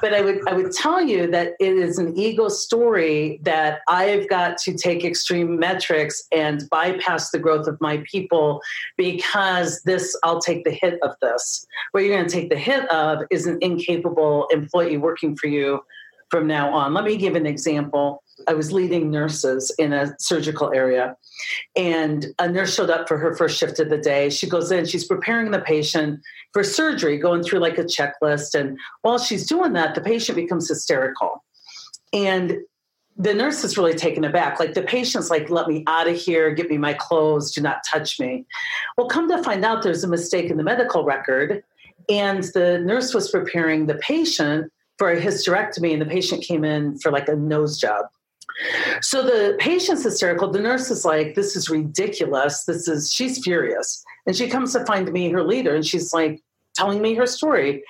But 0.02 0.13
I 0.13 0.22
would, 0.22 0.48
I 0.48 0.54
would 0.54 0.72
tell 0.72 1.02
you 1.02 1.28
that 1.32 1.54
it 1.60 1.74
is 1.74 1.98
an 1.98 2.18
ego 2.18 2.50
story 2.50 3.40
that 3.44 3.82
I've 3.88 4.30
got 4.30 4.58
to 4.60 4.74
take 4.74 5.04
extreme 5.04 5.58
metrics 5.58 6.28
and 6.32 6.70
bypass 6.70 7.32
the 7.32 7.40
growth 7.40 7.68
of 7.68 7.80
my 7.82 8.04
people 8.10 8.62
because 8.98 9.82
this, 9.84 10.16
I'll 10.24 10.42
take 10.42 10.66
the 10.66 10.72
hit 10.72 11.00
of 11.02 11.16
this. 11.22 11.66
What 11.92 12.04
you're 12.04 12.16
going 12.16 12.28
to 12.28 12.34
take 12.34 12.50
the 12.50 12.58
hit 12.58 12.90
of 12.92 13.24
is 13.32 13.48
an 13.48 13.58
incapable 13.62 14.48
employee 14.52 14.98
working 14.98 15.36
for 15.36 15.48
you 15.48 15.84
from 16.34 16.48
now 16.48 16.74
on. 16.74 16.96
Let 16.96 17.04
me 17.04 17.16
give 17.16 17.36
an 17.36 17.46
example. 17.46 18.24
I 18.48 18.56
was 18.56 18.72
leading 18.72 19.12
nurses 19.12 19.72
in 19.78 19.94
a 19.94 20.16
surgical 20.18 20.74
area, 20.74 21.16
and 21.75 22.25
a 22.40 22.50
nurse 22.50 22.74
showed 22.74 22.90
up 22.90 23.08
for 23.08 23.20
her 23.20 23.36
first 23.36 23.56
shift 23.56 23.80
of 23.80 23.92
the 23.92 24.00
day. 24.00 24.32
She 24.32 24.50
goes 24.50 24.72
in, 24.72 24.88
she's 24.88 25.06
preparing 25.06 25.52
the 25.52 25.62
patient 25.62 26.22
for 26.52 26.63
surgery, 26.63 27.20
going 27.20 27.44
through 27.44 27.60
like 27.60 27.78
a 27.78 27.84
checklist. 27.84 28.60
And 28.60 28.80
while 29.04 29.20
she's 29.20 29.46
doing 29.46 29.74
that, 29.74 29.94
the 29.94 30.02
patient 30.02 30.36
becomes 30.36 30.68
hysterical. 30.68 31.44
And 32.13 32.58
the 33.16 33.36
nurse 33.36 33.63
is 33.63 33.78
really 33.78 33.94
taken 33.94 34.24
aback. 34.24 34.60
Like 34.60 34.74
the 34.74 34.82
patient's 34.82 35.30
like, 35.30 35.52
let 35.52 35.68
me 35.68 35.84
out 35.86 36.08
of 36.08 36.16
here, 36.16 36.52
give 36.52 36.68
me 36.68 36.80
my 36.80 36.96
clothes, 36.96 37.52
do 37.52 37.62
not 37.62 37.84
touch 37.88 38.20
me. 38.20 38.44
Well, 38.98 39.08
come 39.08 39.30
to 39.30 39.44
find 39.44 39.63
out 39.63 39.84
there's 39.84 40.04
a 40.04 40.08
mistake 40.08 40.50
in 40.50 40.58
the 40.58 40.63
medical 40.63 41.04
record. 41.04 41.63
And 42.10 42.44
the 42.56 42.80
nurse 42.80 43.13
was 43.13 43.30
preparing 43.30 43.86
the 43.86 43.96
patient 43.96 44.72
for 44.98 45.12
a 45.12 45.20
hysterectomy, 45.20 45.94
and 45.94 46.02
the 46.02 46.06
patient 46.06 46.44
came 46.44 46.64
in 46.64 46.98
for 47.00 47.12
like 47.12 47.28
a 47.28 47.36
nose 47.36 47.80
job. 47.80 48.06
So 49.02 49.24
the 49.24 49.56
patient's 49.60 50.04
hysterical. 50.04 50.52
The 50.52 50.60
nurse 50.60 50.92
is 50.92 51.06
like, 51.06 51.36
This 51.36 51.56
is 51.56 51.70
ridiculous. 51.70 52.66
This 52.66 52.88
is, 52.88 53.12
she's 53.12 53.44
furious. 53.44 54.04
And 54.26 54.36
she 54.36 54.48
comes 54.48 54.74
to 54.74 54.86
find 54.86 55.12
me, 55.12 55.30
her 55.32 55.44
leader, 55.44 55.76
and 55.76 55.86
she's 55.86 56.14
like 56.14 56.42
telling 56.76 57.02
me 57.02 57.16
her 57.16 57.26
story. 57.26 57.84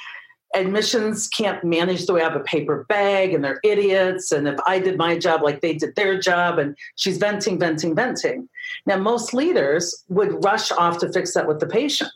Admissions 0.56 1.28
can't 1.30 1.64
manage 1.64 2.06
the 2.06 2.14
way 2.14 2.22
I 2.22 2.26
have 2.26 2.36
a 2.36 2.44
paper 2.44 2.86
bag, 2.88 3.34
and 3.34 3.44
they're 3.44 3.60
idiots. 3.64 4.32
And 4.32 4.48
if 4.48 4.60
I 4.68 4.80
did 4.80 4.98
my 4.98 5.18
job 5.18 5.42
like 5.42 5.62
they 5.62 5.74
did 5.74 5.96
their 5.96 6.20
job, 6.20 6.60
and 6.60 6.78
she's 6.96 7.18
venting, 7.18 7.60
venting, 7.60 7.96
venting. 7.96 8.48
Now, 8.86 8.98
most 8.98 9.34
leaders 9.34 10.04
would 10.10 10.44
rush 10.44 10.72
off 10.72 11.00
to 11.00 11.12
fix 11.12 11.34
that 11.34 11.48
with 11.48 11.60
the 11.60 11.68
patient. 11.68 12.12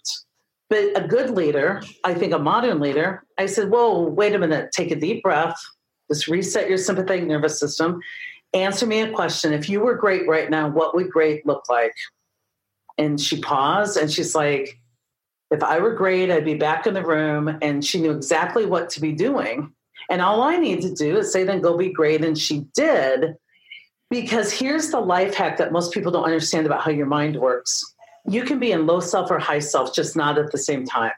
But 0.69 1.01
a 1.01 1.07
good 1.07 1.29
leader, 1.29 1.81
I 2.03 2.13
think 2.13 2.33
a 2.33 2.39
modern 2.39 2.79
leader, 2.79 3.23
I 3.37 3.45
said, 3.45 3.69
whoa, 3.69 4.01
wait 4.01 4.35
a 4.35 4.39
minute, 4.39 4.71
take 4.73 4.91
a 4.91 4.95
deep 4.95 5.23
breath, 5.23 5.57
just 6.11 6.27
reset 6.27 6.67
your 6.67 6.77
sympathetic 6.77 7.25
nervous 7.25 7.59
system. 7.59 8.01
Answer 8.53 8.85
me 8.85 9.01
a 9.01 9.11
question. 9.11 9.53
If 9.53 9.69
you 9.69 9.79
were 9.79 9.95
great 9.95 10.27
right 10.27 10.49
now, 10.49 10.69
what 10.69 10.93
would 10.95 11.09
great 11.09 11.45
look 11.45 11.69
like? 11.69 11.93
And 12.97 13.19
she 13.19 13.39
paused 13.39 13.97
and 13.97 14.11
she's 14.11 14.35
like, 14.35 14.79
if 15.51 15.63
I 15.63 15.79
were 15.79 15.93
great, 15.93 16.29
I'd 16.29 16.43
be 16.43 16.55
back 16.55 16.87
in 16.87 16.93
the 16.93 17.05
room. 17.05 17.57
And 17.61 17.85
she 17.85 18.01
knew 18.01 18.11
exactly 18.11 18.65
what 18.65 18.89
to 18.91 19.01
be 19.01 19.13
doing. 19.13 19.71
And 20.09 20.21
all 20.21 20.41
I 20.41 20.57
need 20.57 20.81
to 20.81 20.93
do 20.93 21.17
is 21.17 21.31
say, 21.31 21.43
then 21.43 21.61
go 21.61 21.77
be 21.77 21.91
great. 21.91 22.23
And 22.23 22.37
she 22.37 22.65
did. 22.73 23.35
Because 24.09 24.51
here's 24.51 24.89
the 24.89 24.99
life 24.99 25.35
hack 25.35 25.57
that 25.57 25.71
most 25.71 25.93
people 25.93 26.11
don't 26.11 26.23
understand 26.23 26.65
about 26.65 26.81
how 26.81 26.91
your 26.91 27.05
mind 27.05 27.37
works 27.37 27.93
you 28.27 28.43
can 28.43 28.59
be 28.59 28.71
in 28.71 28.85
low 28.85 28.99
self 28.99 29.31
or 29.31 29.39
high 29.39 29.59
self, 29.59 29.93
just 29.93 30.15
not 30.15 30.37
at 30.37 30.51
the 30.51 30.57
same 30.57 30.85
time. 30.85 31.13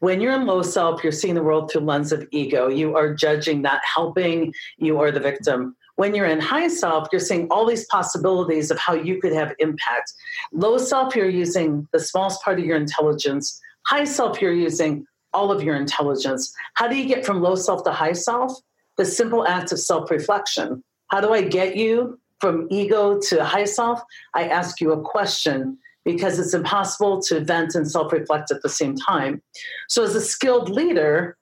When 0.00 0.20
you're 0.20 0.34
in 0.34 0.46
low 0.46 0.62
self, 0.62 1.02
you're 1.02 1.12
seeing 1.12 1.34
the 1.34 1.42
world 1.42 1.70
through 1.70 1.82
lens 1.82 2.12
of 2.12 2.26
ego. 2.30 2.68
You 2.68 2.96
are 2.96 3.14
judging, 3.14 3.62
not 3.62 3.80
helping. 3.82 4.52
You 4.76 5.00
are 5.00 5.10
the 5.10 5.20
victim. 5.20 5.74
When 5.96 6.14
you're 6.14 6.26
in 6.26 6.40
high 6.40 6.68
self, 6.68 7.08
you're 7.12 7.20
seeing 7.20 7.48
all 7.50 7.64
these 7.64 7.86
possibilities 7.86 8.70
of 8.70 8.78
how 8.78 8.94
you 8.94 9.20
could 9.20 9.32
have 9.32 9.54
impact. 9.58 10.12
Low 10.52 10.76
self, 10.76 11.16
you're 11.16 11.28
using 11.28 11.88
the 11.92 12.00
smallest 12.00 12.42
part 12.42 12.58
of 12.58 12.64
your 12.64 12.76
intelligence. 12.76 13.58
High 13.86 14.04
self, 14.04 14.42
you're 14.42 14.52
using 14.52 15.06
all 15.32 15.50
of 15.50 15.62
your 15.62 15.76
intelligence. 15.76 16.52
How 16.74 16.88
do 16.88 16.96
you 16.96 17.06
get 17.06 17.24
from 17.24 17.40
low 17.40 17.54
self 17.54 17.84
to 17.84 17.92
high 17.92 18.12
self? 18.12 18.52
The 18.96 19.04
simple 19.04 19.46
act 19.46 19.72
of 19.72 19.80
self 19.80 20.10
reflection. 20.10 20.82
How 21.08 21.20
do 21.20 21.32
I 21.32 21.42
get 21.42 21.76
you 21.76 22.18
from 22.40 22.66
ego 22.70 23.18
to 23.28 23.44
high 23.44 23.64
self? 23.64 24.02
I 24.34 24.48
ask 24.48 24.80
you 24.80 24.92
a 24.92 25.00
question 25.00 25.78
because 26.04 26.38
it's 26.38 26.54
impossible 26.54 27.20
to 27.22 27.40
vent 27.40 27.74
and 27.74 27.90
self 27.90 28.12
reflect 28.12 28.50
at 28.50 28.62
the 28.62 28.68
same 28.68 28.94
time. 28.96 29.42
So, 29.88 30.02
as 30.02 30.14
a 30.14 30.20
skilled 30.20 30.68
leader, 30.68 31.36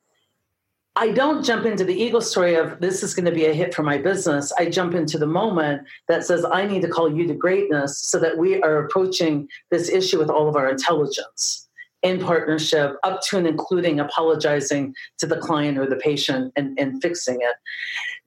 I 0.94 1.10
don't 1.10 1.42
jump 1.42 1.64
into 1.64 1.84
the 1.84 1.94
ego 1.94 2.20
story 2.20 2.54
of 2.54 2.80
this 2.80 3.02
is 3.02 3.14
going 3.14 3.24
to 3.24 3.32
be 3.32 3.46
a 3.46 3.54
hit 3.54 3.74
for 3.74 3.82
my 3.82 3.96
business. 3.96 4.52
I 4.58 4.68
jump 4.68 4.94
into 4.94 5.16
the 5.16 5.26
moment 5.26 5.82
that 6.08 6.24
says, 6.24 6.44
I 6.44 6.66
need 6.66 6.82
to 6.82 6.88
call 6.88 7.10
you 7.10 7.26
to 7.28 7.34
greatness 7.34 7.98
so 7.98 8.18
that 8.18 8.36
we 8.36 8.62
are 8.62 8.84
approaching 8.84 9.48
this 9.70 9.88
issue 9.88 10.18
with 10.18 10.28
all 10.28 10.48
of 10.48 10.56
our 10.56 10.68
intelligence 10.68 11.66
in 12.02 12.20
partnership, 12.20 12.96
up 13.04 13.22
to 13.22 13.38
and 13.38 13.46
including 13.46 14.00
apologizing 14.00 14.94
to 15.18 15.26
the 15.26 15.38
client 15.38 15.78
or 15.78 15.86
the 15.86 15.96
patient 15.96 16.52
and, 16.56 16.78
and 16.78 17.00
fixing 17.00 17.36
it. 17.40 17.56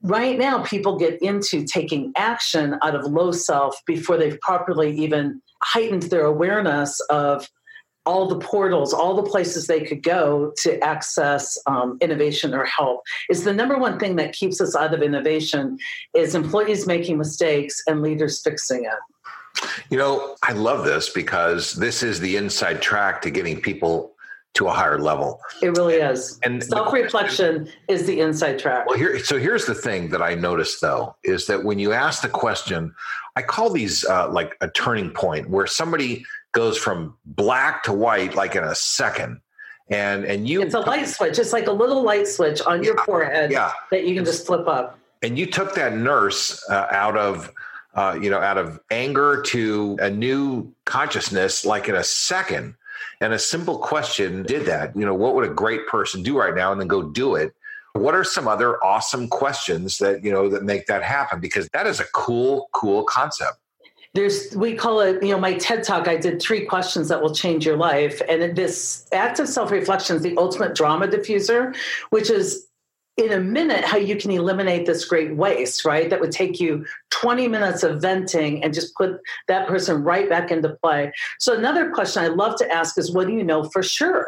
Right 0.02 0.38
now, 0.38 0.64
people 0.64 0.98
get 0.98 1.22
into 1.22 1.66
taking 1.66 2.14
action 2.16 2.80
out 2.82 2.96
of 2.96 3.06
low 3.06 3.32
self 3.32 3.80
before 3.86 4.18
they've 4.18 4.40
properly 4.40 4.96
even 4.98 5.42
heightened 5.66 6.04
their 6.04 6.26
awareness 6.26 7.00
of 7.10 7.50
all 8.06 8.28
the 8.28 8.38
portals, 8.38 8.94
all 8.94 9.16
the 9.16 9.24
places 9.24 9.66
they 9.66 9.82
could 9.82 10.04
go 10.04 10.54
to 10.58 10.80
access 10.84 11.58
um, 11.66 11.98
innovation 12.02 12.54
or 12.54 12.64
help 12.66 13.02
is 13.32 13.44
the 13.44 13.54
number 13.54 13.78
one 13.78 13.98
thing 13.98 14.16
that 14.16 14.32
keeps 14.32 14.62
us 14.62 14.76
out 14.76 14.94
of 14.94 15.02
innovation 15.02 15.78
is 16.14 16.36
employees 16.36 16.86
making 16.86 17.18
mistakes 17.18 17.82
and 17.88 18.04
leaders 18.04 18.44
fixing 18.44 18.86
it. 18.86 19.70
You 19.90 19.98
know, 19.98 20.36
I 20.44 20.52
love 20.52 20.86
this 20.86 21.10
because 21.10 21.74
this 21.74 22.04
is 22.04 22.20
the 22.20 22.36
inside 22.36 22.82
track 22.82 23.22
to 23.24 23.32
getting 23.32 23.60
people 23.60 24.15
to 24.56 24.68
a 24.68 24.72
higher 24.72 25.00
level. 25.00 25.40
It 25.62 25.70
really 25.78 25.96
is. 25.96 26.40
And 26.44 26.64
self-reflection 26.64 27.70
is 27.88 28.08
the 28.08 28.22
inside 28.22 28.58
track. 28.58 28.88
Well, 28.88 28.98
here, 28.98 29.20
so 29.20 29.38
here's 29.38 29.66
the 29.66 29.76
thing 29.76 30.10
that 30.10 30.22
I 30.22 30.34
noticed 30.34 30.82
though 30.82 31.16
is 31.24 31.46
that 31.48 31.64
when 31.64 31.78
you 31.78 31.94
ask 31.94 32.22
the 32.22 32.30
question, 32.30 32.96
I 33.36 33.42
call 33.42 33.70
these 33.70 34.06
uh, 34.06 34.30
like 34.32 34.56
a 34.62 34.70
turning 34.70 35.12
point 35.12 35.50
where 35.50 35.68
somebody 35.68 36.26
goes 36.54 36.78
from 36.78 37.16
black 37.26 37.84
to 37.84 37.94
white 37.94 38.34
like 38.34 38.56
in 38.56 38.64
a 38.64 38.74
second 38.74 39.42
and 39.90 40.24
and 40.24 40.48
you 40.48 40.62
it's 40.62 40.74
a 40.74 40.80
light 40.80 41.08
switch 41.08 41.38
it's 41.38 41.52
like 41.52 41.68
a 41.68 41.72
little 41.72 42.02
light 42.02 42.28
switch 42.28 42.62
on 42.62 42.82
your 42.82 42.96
yeah, 42.96 43.04
forehead 43.04 43.52
yeah. 43.52 43.72
that 43.92 44.08
you 44.08 44.16
can 44.16 44.24
just 44.24 44.46
flip 44.46 44.66
up 44.68 44.98
and 45.22 45.38
you 45.38 45.46
took 45.46 45.76
that 45.76 45.96
nurse 45.96 46.64
uh, 46.70 46.88
out 46.92 47.18
of 47.18 47.52
uh, 47.96 48.18
you 48.20 48.30
know 48.30 48.40
out 48.40 48.58
of 48.58 48.80
anger 48.90 49.42
to 49.46 49.98
a 50.00 50.10
new 50.10 50.72
consciousness 50.86 51.66
like 51.66 51.90
in 51.90 51.96
a 51.96 52.04
second 52.04 52.74
and 53.26 53.34
a 53.34 53.40
simple 53.40 53.80
question 53.80 54.44
did 54.44 54.68
that 54.68 54.96
you 54.96 55.04
know 55.04 55.16
what 55.16 55.34
would 55.34 55.50
a 55.50 55.54
great 55.54 55.88
person 55.88 56.22
do 56.22 56.38
right 56.38 56.54
now 56.54 56.72
and 56.72 56.80
then 56.80 56.88
go 56.88 57.02
do 57.02 57.34
it? 57.36 57.56
What 57.94 58.14
are 58.14 58.24
some 58.24 58.48
other 58.48 58.84
awesome 58.84 59.28
questions 59.28 59.98
that 59.98 60.24
you 60.24 60.32
know 60.32 60.48
that 60.50 60.64
make 60.64 60.86
that 60.86 61.02
happen? 61.02 61.40
Because 61.40 61.68
that 61.70 61.88
is 61.88 62.00
a 62.00 62.06
cool 62.14 62.70
cool 62.72 63.04
concept. 63.04 63.58
There's 64.14 64.56
we 64.56 64.76
call 64.76 65.00
it 65.00 65.24
you 65.24 65.32
know 65.32 65.40
my 65.40 65.56
ted 65.56 65.84
talk 65.84 66.08
i 66.08 66.16
did 66.16 66.40
three 66.40 66.66
questions 66.66 67.08
that 67.08 67.20
will 67.20 67.34
change 67.34 67.66
your 67.66 67.78
life. 67.78 68.22
And 68.30 68.56
this 68.56 69.08
act 69.12 69.40
of 69.40 69.50
self-reflection 69.50 70.18
is 70.18 70.22
the 70.22 70.38
ultimate 70.38 70.76
drama 70.76 71.08
diffuser 71.08 71.76
which 72.12 72.30
is 72.30 72.65
in 73.18 73.32
a 73.32 73.40
minute 73.40 73.86
how 73.86 73.98
you 73.98 74.16
can 74.18 74.32
eliminate 74.32 74.86
this 74.86 75.06
great 75.06 75.36
waste 75.36 75.86
right? 75.86 76.10
That 76.10 76.20
would 76.20 76.32
take 76.32 76.60
you 76.60 76.86
20 77.12 77.48
minutes 77.48 77.84
of 77.84 78.02
venting 78.02 78.64
and 78.64 78.74
just 78.74 78.94
put 78.96 79.20
that 79.48 79.68
person 79.68 80.04
right 80.04 80.30
back 80.30 80.52
into 80.52 80.70
play. 80.82 81.12
So 81.40 81.54
another 81.58 81.92
question 81.92 82.24
i 82.24 82.28
love 82.28 82.58
to 82.58 82.72
ask 82.72 82.98
is 82.98 83.14
what 83.14 83.28
do 83.28 83.34
you 83.34 83.44
know 83.44 83.64
for 83.70 83.84
sure? 83.84 84.28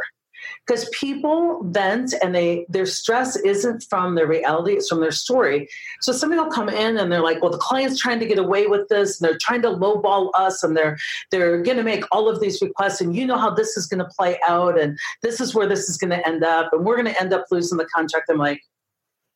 Because 0.65 0.88
people 0.89 1.62
vent 1.65 2.13
and 2.22 2.34
they 2.34 2.65
their 2.70 2.86
stress 2.86 3.35
isn't 3.35 3.83
from 3.90 4.16
their 4.16 4.27
reality 4.27 4.74
it's 4.74 4.88
from 4.88 5.01
their 5.01 5.12
story. 5.12 5.68
So 6.00 6.14
somebody 6.14 6.42
will 6.42 6.51
come 6.51 6.70
in 6.70 6.98
and 6.98 7.12
they're 7.12 7.22
like 7.22 7.42
well 7.42 7.51
the 7.51 7.57
client's 7.57 8.00
trying 8.00 8.20
to 8.20 8.25
get 8.25 8.40
away 8.40 8.68
with 8.68 8.88
this 8.88 9.20
and 9.20 9.27
they're 9.27 9.38
trying 9.38 9.64
to 9.64 9.70
lowball 9.70 10.29
us 10.33 10.64
and 10.64 10.77
they're 10.77 10.98
they're 11.31 11.62
going 11.62 11.77
to 11.77 11.83
make 11.83 12.05
all 12.14 12.29
of 12.29 12.40
these 12.40 12.62
requests 12.62 13.01
and 13.01 13.16
you 13.16 13.25
know 13.25 13.38
how 13.38 13.50
this 13.50 13.75
is 13.75 13.85
going 13.85 14.00
to 14.00 14.09
play 14.18 14.40
out 14.48 14.79
and 14.79 14.98
this 15.22 15.42
is 15.42 15.53
where 15.53 15.68
this 15.68 15.90
is 15.90 15.98
going 15.98 16.12
to 16.12 16.25
end 16.25 16.44
up 16.44 16.72
and 16.72 16.85
we're 16.85 16.96
going 16.96 17.14
to 17.14 17.20
end 17.20 17.33
up 17.33 17.46
losing 17.51 17.77
the 17.77 17.85
contract. 17.85 18.29
I'm 18.29 18.38
like 18.38 18.62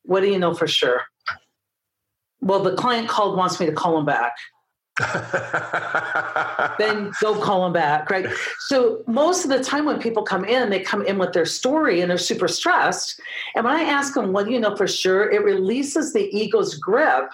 what 0.03 0.21
do 0.21 0.27
you 0.27 0.39
know 0.39 0.53
for 0.53 0.67
sure 0.67 1.01
well 2.41 2.61
the 2.61 2.75
client 2.75 3.07
called 3.07 3.37
wants 3.37 3.59
me 3.59 3.65
to 3.65 3.71
call 3.71 3.97
him 3.97 4.05
back 4.05 4.33
then 6.77 7.11
go 7.21 7.39
call 7.39 7.63
them 7.63 7.73
back, 7.73 8.09
right? 8.09 8.27
So 8.67 9.03
most 9.07 9.43
of 9.45 9.49
the 9.49 9.63
time 9.63 9.85
when 9.85 9.99
people 9.99 10.23
come 10.23 10.43
in, 10.43 10.69
they 10.69 10.81
come 10.81 11.05
in 11.05 11.17
with 11.17 11.33
their 11.33 11.45
story 11.45 12.01
and 12.01 12.09
they're 12.09 12.17
super 12.17 12.47
stressed. 12.47 13.19
And 13.55 13.63
when 13.65 13.73
I 13.73 13.83
ask 13.83 14.13
them, 14.13 14.33
what 14.33 14.45
do 14.45 14.51
you 14.51 14.59
know 14.59 14.75
for 14.75 14.87
sure? 14.87 15.29
It 15.29 15.43
releases 15.43 16.13
the 16.13 16.29
ego's 16.37 16.75
grip 16.75 17.31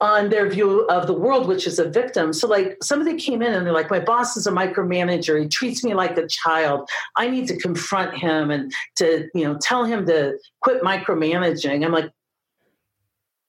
on 0.00 0.28
their 0.28 0.48
view 0.48 0.86
of 0.88 1.06
the 1.06 1.14
world, 1.14 1.48
which 1.48 1.66
is 1.66 1.78
a 1.78 1.88
victim. 1.88 2.32
So, 2.32 2.46
like, 2.46 2.76
somebody 2.82 3.16
came 3.16 3.40
in 3.40 3.54
and 3.54 3.64
they're 3.66 3.72
like, 3.72 3.90
My 3.90 4.00
boss 4.00 4.36
is 4.36 4.46
a 4.46 4.52
micromanager. 4.52 5.40
He 5.40 5.48
treats 5.48 5.82
me 5.82 5.94
like 5.94 6.18
a 6.18 6.26
child. 6.26 6.88
I 7.16 7.28
need 7.28 7.48
to 7.48 7.56
confront 7.56 8.16
him 8.16 8.50
and 8.50 8.72
to, 8.96 9.28
you 9.34 9.44
know, 9.44 9.58
tell 9.60 9.84
him 9.84 10.06
to 10.06 10.38
quit 10.60 10.82
micromanaging. 10.82 11.84
I'm 11.84 11.92
like, 11.92 12.10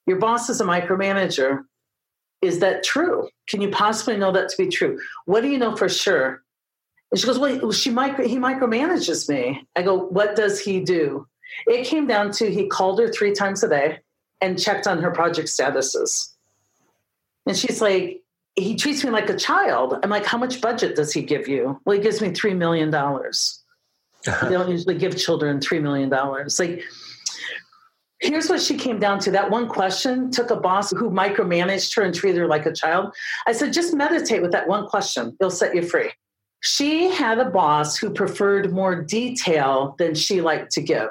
Your 0.06 0.20
boss 0.20 0.50
is 0.50 0.62
a 0.62 0.66
micromanager 0.66 1.64
is 2.42 2.60
that 2.60 2.84
true? 2.84 3.30
Can 3.50 3.62
you 3.62 3.70
possibly 3.70 4.18
know 4.18 4.32
that 4.32 4.50
to 4.50 4.58
be 4.58 4.68
true? 4.68 5.00
What 5.26 5.42
do 5.42 5.50
you 5.50 5.58
know 5.58 5.76
for 5.76 5.90
sure? 5.90 6.44
And 7.12 7.20
she 7.20 7.26
goes, 7.26 7.40
well, 7.40 7.72
she 7.72 7.90
micro, 7.90 8.28
he 8.28 8.38
micromanages 8.38 9.30
me. 9.30 9.66
I 9.76 9.82
go, 9.82 9.98
what 9.98 10.36
does 10.36 10.60
he 10.60 10.80
do? 10.82 11.26
It 11.66 11.86
came 11.86 12.06
down 12.06 12.32
to 12.34 12.52
he 12.52 12.68
called 12.68 13.00
her 13.00 13.08
three 13.08 13.34
times 13.34 13.64
a 13.64 13.70
day 13.70 14.00
and 14.42 14.62
checked 14.62 14.88
on 14.88 15.02
her 15.02 15.12
project 15.12 15.48
statuses. 15.48 16.34
And 17.48 17.58
she's 17.58 17.82
like, 17.82 18.24
he 18.56 18.76
treats 18.76 19.04
me 19.04 19.12
like 19.12 19.30
a 19.30 19.38
child. 19.38 20.00
I'm 20.04 20.10
like, 20.10 20.26
how 20.26 20.38
much 20.38 20.62
budget 20.62 20.96
does 20.96 21.14
he 21.14 21.22
give 21.22 21.48
you? 21.48 21.80
Well, 21.86 21.96
he 21.96 22.02
gives 22.02 22.22
me 22.22 22.30
$3 22.30 22.58
million. 22.58 22.90
they 22.92 24.54
don't 24.54 24.70
usually 24.70 24.98
give 24.98 25.16
children 25.18 25.60
$3 25.60 25.82
million. 25.82 26.10
Like, 26.10 26.84
Here's 28.20 28.50
what 28.50 28.62
she 28.62 28.76
came 28.78 29.00
down 29.00 29.20
to. 29.20 29.32
That 29.32 29.52
one 29.52 29.68
question 29.70 30.32
took 30.32 30.50
a 30.50 30.56
boss 30.56 30.90
who 30.90 31.12
micromanaged 31.12 31.96
her 31.96 32.02
and 32.02 32.16
treated 32.16 32.40
her 32.40 32.48
like 32.48 32.66
a 32.66 32.74
child. 32.74 33.14
I 33.46 33.52
said, 33.52 33.74
just 33.74 33.94
meditate 33.94 34.42
with 34.42 34.52
that 34.54 34.68
one 34.68 34.88
question. 34.88 35.38
It'll 35.40 35.52
set 35.52 35.76
you 35.76 35.84
free. 35.84 36.12
She 36.62 37.12
had 37.12 37.38
a 37.38 37.50
boss 37.50 37.96
who 37.96 38.10
preferred 38.10 38.74
more 38.74 39.04
detail 39.04 39.96
than 40.00 40.16
she 40.16 40.42
liked 40.42 40.72
to 40.72 40.82
give. 40.82 41.10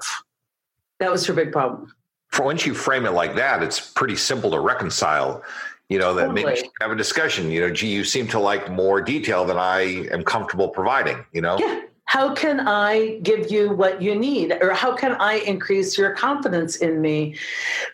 That 0.99 1.13
was 1.13 1.25
her 1.27 1.33
big 1.33 1.53
problem. 1.53 1.95
For 2.29 2.45
once 2.45 2.67
you 2.67 2.75
frame 2.75 3.07
it 3.07 3.13
like 3.13 3.37
that, 3.37 3.63
it's 3.63 3.79
pretty 3.79 4.17
simple 4.17 4.51
to 4.51 4.59
reconcile. 4.59 5.45
You 5.89 5.99
know, 5.99 6.15
that 6.15 6.27
totally. 6.27 6.45
maybe 6.45 6.71
have 6.81 6.91
a 6.91 6.97
discussion. 6.97 7.51
You 7.51 7.61
know, 7.61 7.71
gee, 7.71 7.89
you 7.89 8.05
seem 8.05 8.27
to 8.29 8.41
like 8.41 8.71
more 8.71 9.01
detail 9.01 9.45
than 9.45 9.57
I 9.57 10.07
am 10.11 10.25
comfortable 10.25 10.69
providing, 10.69 11.25
you 11.33 11.41
know? 11.41 11.59
Yeah 11.59 11.83
how 12.07 12.33
can 12.35 12.61
I 12.61 13.19
give 13.23 13.51
you 13.51 13.71
what 13.71 14.01
you 14.01 14.15
need? 14.15 14.57
Or 14.63 14.73
how 14.73 14.95
can 14.95 15.13
I 15.13 15.35
increase 15.39 15.99
your 15.99 16.15
confidence 16.15 16.77
in 16.77 17.01
me? 17.01 17.37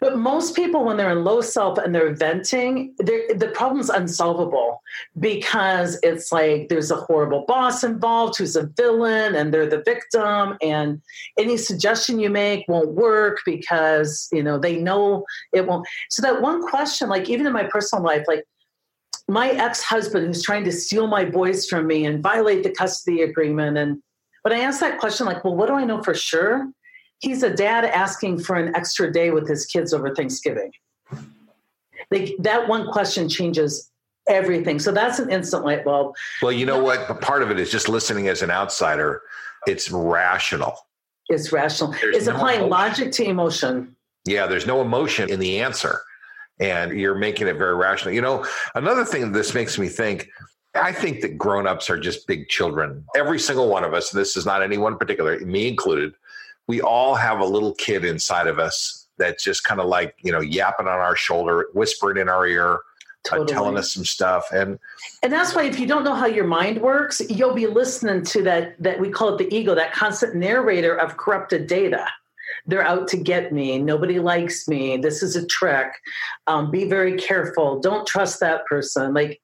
But 0.01 0.19
most 0.19 0.55
people, 0.55 0.85
when 0.85 0.99
they're 0.99 1.11
in 1.11 1.25
low 1.25 1.41
self 1.41 1.79
and 1.79 1.95
they're 1.95 2.15
venting, 2.15 2.95
they're, 2.99 3.35
the 3.35 3.49
problem's 3.49 3.89
unsolvable 3.89 4.83
because 5.19 5.99
it's 6.03 6.31
like 6.31 6.69
there's 6.69 6.91
a 6.91 6.97
horrible 6.97 7.47
boss 7.49 7.83
involved 7.83 8.37
who's 8.37 8.55
a 8.55 8.67
villain 8.77 9.35
and 9.35 9.53
they're 9.53 9.69
the 9.69 9.83
victim. 9.83 10.59
And 10.61 11.01
any 11.39 11.57
suggestion 11.57 12.21
you 12.21 12.29
make 12.29 12.67
won't 12.69 12.91
work 12.91 13.39
because, 13.47 14.29
you 14.31 14.43
know, 14.43 14.59
they 14.59 14.77
know 14.77 15.25
it 15.55 15.67
won't. 15.67 15.87
So 16.11 16.21
that 16.21 16.43
one 16.43 16.63
question, 16.69 17.09
like 17.09 17.31
even 17.31 17.47
in 17.47 17.53
my 17.55 17.65
personal 17.65 18.05
life, 18.05 18.25
like, 18.29 18.45
my 19.29 19.51
ex-husband 19.51 20.27
who's 20.27 20.43
trying 20.43 20.65
to 20.65 20.73
steal 20.73 21.07
my 21.07 21.25
boys 21.25 21.67
from 21.67 21.87
me 21.87 22.05
and 22.05 22.23
violate 22.23 22.63
the 22.63 22.71
custody 22.71 23.23
agreement. 23.23 23.79
And 23.79 24.03
when 24.43 24.53
i 24.53 24.61
asked 24.61 24.81
that 24.81 24.99
question 24.99 25.27
like 25.27 25.45
well 25.45 25.55
what 25.55 25.67
do 25.69 25.75
i 25.75 25.85
know 25.85 26.03
for 26.03 26.15
sure? 26.15 26.69
He's 27.21 27.45
a 27.45 27.55
dad 27.55 27.85
asking 27.85 28.41
for 28.41 28.57
an 28.57 28.75
extra 28.75 29.13
day 29.13 29.31
with 29.31 29.49
his 29.49 29.65
kids 29.67 29.95
over 29.95 30.13
thanksgiving. 30.13 30.73
Like 32.11 32.35
that 32.41 32.67
one 32.67 32.91
question 32.91 33.29
changes 33.29 33.93
everything. 34.29 34.81
So 34.81 34.91
that's 34.91 35.21
an 35.21 35.31
instant 35.31 35.65
light 35.65 35.85
bulb. 35.85 36.15
Well 36.43 36.53
you 36.53 36.67
know 36.67 36.83
what? 36.83 37.21
Part 37.21 37.43
of 37.43 37.51
it 37.51 37.61
is 37.61 37.71
just 37.71 37.89
listening 37.89 38.29
as 38.29 38.43
an 38.43 38.51
outsider 38.51 39.23
it's 39.69 39.91
rational. 39.93 40.77
It's 41.29 41.53
rational. 41.53 41.93
There's 41.93 42.17
it's 42.17 42.27
no 42.27 42.35
applying 42.35 42.57
emotion. 42.59 42.71
logic 42.71 43.13
to 43.13 43.25
emotion. 43.25 43.97
Yeah 44.27 44.47
there's 44.47 44.67
no 44.67 44.81
emotion 44.81 45.31
in 45.31 45.39
the 45.39 45.61
answer 45.61 46.03
and 46.63 46.99
you're 46.99 47.17
making 47.17 47.49
it 47.49 47.57
very 47.57 47.75
rational. 47.75 48.15
You 48.15 48.21
know, 48.21 48.47
another 48.75 49.05
thing 49.05 49.33
this 49.33 49.53
makes 49.53 49.79
me 49.79 49.89
think 49.89 50.29
I 50.75 50.93
think 50.93 51.21
that 51.21 51.37
grown-ups 51.37 51.91
are 51.91 51.99
just 51.99 52.27
big 52.27 52.49
children. 52.49 53.05
Every 53.15 53.39
single 53.39 53.69
one 53.69 53.85
of 53.85 53.93
us, 53.93 54.13
and 54.13 54.21
this 54.21 54.37
is 54.37 54.47
not 54.47 54.63
anyone 54.63 54.97
particular, 54.97 55.39
me 55.41 55.69
included, 55.69 56.15
we 56.67 56.81
all 56.81 57.15
have 57.15 57.41
a 57.41 57.45
little 57.45 57.75
kid 57.75 58.07
inside 58.07 58.47
of 58.47 58.59
us 58.59 59.07
that's 59.19 59.45
just 59.45 59.65
kind 59.65 59.81
of 59.81 59.87
like, 59.87 60.15
you 60.23 60.33
know, 60.33 60.41
yapping 60.41 60.87
on 60.87 60.99
our 60.99 61.15
shoulder, 61.15 61.67
whispering 61.75 62.17
in 62.17 62.31
our 62.31 62.47
ear, 62.47 62.79
totally. 63.25 63.45
uh, 63.45 63.55
telling 63.55 63.77
us 63.77 63.93
some 63.93 64.05
stuff. 64.05 64.47
And 64.51 64.79
and 65.23 65.31
that's 65.31 65.55
why 65.55 65.65
if 65.65 65.79
you 65.79 65.87
don't 65.87 66.05
know 66.05 66.15
how 66.15 66.27
your 66.27 66.47
mind 66.47 66.81
works, 66.81 67.21
you'll 67.29 67.55
be 67.55 67.67
listening 67.67 68.25
to 68.25 68.43
that 68.45 68.83
that 68.83 68.99
we 68.99 69.11
call 69.11 69.35
it 69.35 69.39
the 69.39 69.55
ego, 69.55 69.75
that 69.75 69.93
constant 69.93 70.37
narrator 70.37 70.97
of 70.97 71.19
corrupted 71.19 71.67
data 71.67 72.07
they're 72.67 72.87
out 72.87 73.09
to 73.09 73.17
get 73.17 73.53
me. 73.53 73.79
Nobody 73.79 74.19
likes 74.19 74.69
me. 74.69 74.97
This 74.97 75.23
is 75.23 75.37
a 75.37 75.47
trick. 75.47 75.89
Um, 76.47 76.71
be 76.71 76.85
very 76.85 77.17
careful. 77.17 77.81
Don't 77.81 78.07
trust 78.07 78.41
that 78.41 78.65
person. 78.67 79.15
Like, 79.15 79.41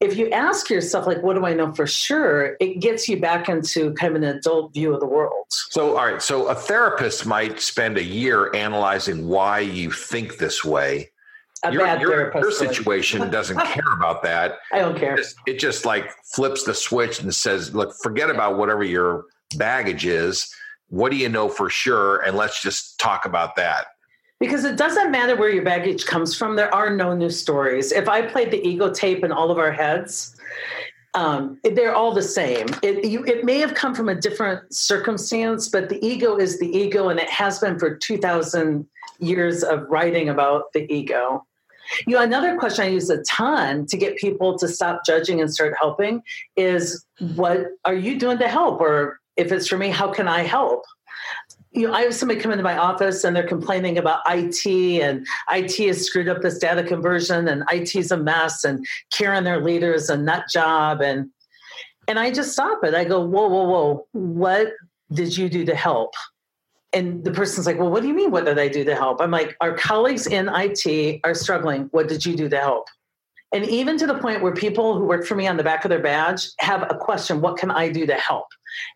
if 0.00 0.16
you 0.16 0.30
ask 0.30 0.68
yourself, 0.68 1.06
like, 1.06 1.22
what 1.22 1.34
do 1.34 1.46
I 1.46 1.54
know 1.54 1.72
for 1.72 1.86
sure? 1.86 2.56
It 2.60 2.80
gets 2.80 3.08
you 3.08 3.18
back 3.18 3.48
into 3.48 3.94
kind 3.94 4.14
of 4.14 4.22
an 4.22 4.28
adult 4.36 4.74
view 4.74 4.92
of 4.92 5.00
the 5.00 5.06
world. 5.06 5.46
So, 5.48 5.96
all 5.96 6.06
right. 6.06 6.20
So, 6.20 6.48
a 6.48 6.54
therapist 6.54 7.24
might 7.24 7.60
spend 7.60 7.96
a 7.96 8.04
year 8.04 8.54
analyzing 8.54 9.26
why 9.26 9.60
you 9.60 9.90
think 9.90 10.36
this 10.36 10.64
way. 10.64 11.10
A 11.64 11.72
your, 11.72 11.82
bad 11.82 12.00
your, 12.02 12.10
therapist. 12.10 12.42
Your 12.42 12.52
situation 12.52 13.30
doesn't 13.30 13.58
care 13.64 13.92
about 13.94 14.22
that. 14.22 14.58
I 14.70 14.80
don't 14.80 14.98
care. 14.98 15.14
It 15.14 15.18
just, 15.18 15.36
it 15.46 15.58
just 15.58 15.84
like 15.86 16.10
flips 16.34 16.64
the 16.64 16.74
switch 16.74 17.20
and 17.20 17.34
says, 17.34 17.74
look, 17.74 17.94
forget 18.02 18.28
about 18.28 18.58
whatever 18.58 18.84
your 18.84 19.24
baggage 19.56 20.04
is 20.04 20.54
what 20.88 21.10
do 21.10 21.18
you 21.18 21.28
know 21.28 21.48
for 21.48 21.68
sure? 21.68 22.18
And 22.22 22.36
let's 22.36 22.62
just 22.62 22.98
talk 22.98 23.24
about 23.24 23.56
that. 23.56 23.86
Because 24.38 24.64
it 24.64 24.76
doesn't 24.76 25.10
matter 25.10 25.34
where 25.34 25.50
your 25.50 25.64
baggage 25.64 26.04
comes 26.04 26.36
from, 26.36 26.56
there 26.56 26.74
are 26.74 26.94
no 26.94 27.14
new 27.14 27.30
stories. 27.30 27.90
If 27.90 28.08
I 28.08 28.22
played 28.22 28.50
the 28.50 28.66
ego 28.66 28.92
tape 28.92 29.24
in 29.24 29.32
all 29.32 29.50
of 29.50 29.58
our 29.58 29.72
heads, 29.72 30.36
um, 31.14 31.58
they're 31.64 31.94
all 31.94 32.12
the 32.12 32.22
same. 32.22 32.66
It, 32.82 33.06
you, 33.06 33.24
it 33.24 33.44
may 33.44 33.58
have 33.58 33.72
come 33.72 33.94
from 33.94 34.10
a 34.10 34.14
different 34.14 34.72
circumstance, 34.74 35.68
but 35.68 35.88
the 35.88 36.04
ego 36.06 36.36
is 36.36 36.58
the 36.58 36.68
ego, 36.68 37.08
and 37.08 37.18
it 37.18 37.30
has 37.30 37.58
been 37.58 37.78
for 37.78 37.96
2,000 37.96 38.86
years 39.18 39.64
of 39.64 39.86
writing 39.88 40.28
about 40.28 40.72
the 40.74 40.90
ego. 40.92 41.46
You 42.06 42.16
know, 42.16 42.22
another 42.22 42.58
question 42.58 42.84
I 42.84 42.88
use 42.88 43.08
a 43.08 43.22
ton 43.22 43.86
to 43.86 43.96
get 43.96 44.18
people 44.18 44.58
to 44.58 44.68
stop 44.68 45.06
judging 45.06 45.40
and 45.40 45.52
start 45.52 45.74
helping 45.78 46.22
is 46.56 47.06
what 47.34 47.68
are 47.84 47.94
you 47.94 48.18
doing 48.18 48.38
to 48.38 48.48
help? 48.48 48.80
Or 48.80 49.20
if 49.36 49.52
it's 49.52 49.68
for 49.68 49.78
me, 49.78 49.90
how 49.90 50.10
can 50.12 50.28
I 50.28 50.42
help? 50.42 50.84
You 51.72 51.88
know, 51.88 51.94
I 51.94 52.02
have 52.02 52.14
somebody 52.14 52.40
come 52.40 52.52
into 52.52 52.64
my 52.64 52.78
office 52.78 53.22
and 53.24 53.36
they're 53.36 53.46
complaining 53.46 53.98
about 53.98 54.20
IT 54.28 54.66
and 55.02 55.26
IT 55.50 55.76
has 55.86 56.06
screwed 56.06 56.28
up 56.28 56.40
this 56.40 56.58
data 56.58 56.82
conversion 56.82 57.48
and 57.48 57.64
IT 57.70 57.94
is 57.94 58.10
a 58.10 58.16
mess 58.16 58.64
and 58.64 58.86
Karen, 59.12 59.44
their 59.44 59.60
leader, 59.60 59.92
is 59.92 60.08
a 60.08 60.16
nut 60.16 60.44
job. 60.50 61.02
And 61.02 61.30
and 62.08 62.18
I 62.18 62.30
just 62.30 62.52
stop 62.52 62.84
it. 62.84 62.94
I 62.94 63.04
go, 63.04 63.20
whoa, 63.20 63.48
whoa, 63.48 63.64
whoa, 63.64 64.06
what 64.12 64.68
did 65.12 65.36
you 65.36 65.48
do 65.48 65.64
to 65.64 65.74
help? 65.74 66.14
And 66.92 67.24
the 67.24 67.32
person's 67.32 67.66
like, 67.66 67.78
well, 67.78 67.90
what 67.90 68.02
do 68.02 68.08
you 68.08 68.14
mean? 68.14 68.30
What 68.30 68.44
did 68.44 68.58
I 68.58 68.68
do 68.68 68.84
to 68.84 68.94
help? 68.94 69.20
I'm 69.20 69.30
like, 69.30 69.56
our 69.60 69.74
colleagues 69.76 70.26
in 70.26 70.48
IT 70.50 71.20
are 71.24 71.34
struggling. 71.34 71.88
What 71.90 72.08
did 72.08 72.24
you 72.24 72.36
do 72.36 72.48
to 72.48 72.58
help? 72.58 72.88
And 73.52 73.64
even 73.64 73.96
to 73.98 74.06
the 74.06 74.18
point 74.18 74.42
where 74.42 74.52
people 74.52 74.98
who 74.98 75.04
work 75.04 75.24
for 75.24 75.34
me 75.34 75.46
on 75.46 75.56
the 75.56 75.62
back 75.62 75.84
of 75.84 75.88
their 75.88 76.02
badge 76.02 76.48
have 76.58 76.82
a 76.82 76.96
question 76.96 77.40
what 77.40 77.56
can 77.56 77.70
I 77.70 77.88
do 77.88 78.06
to 78.06 78.14
help? 78.14 78.46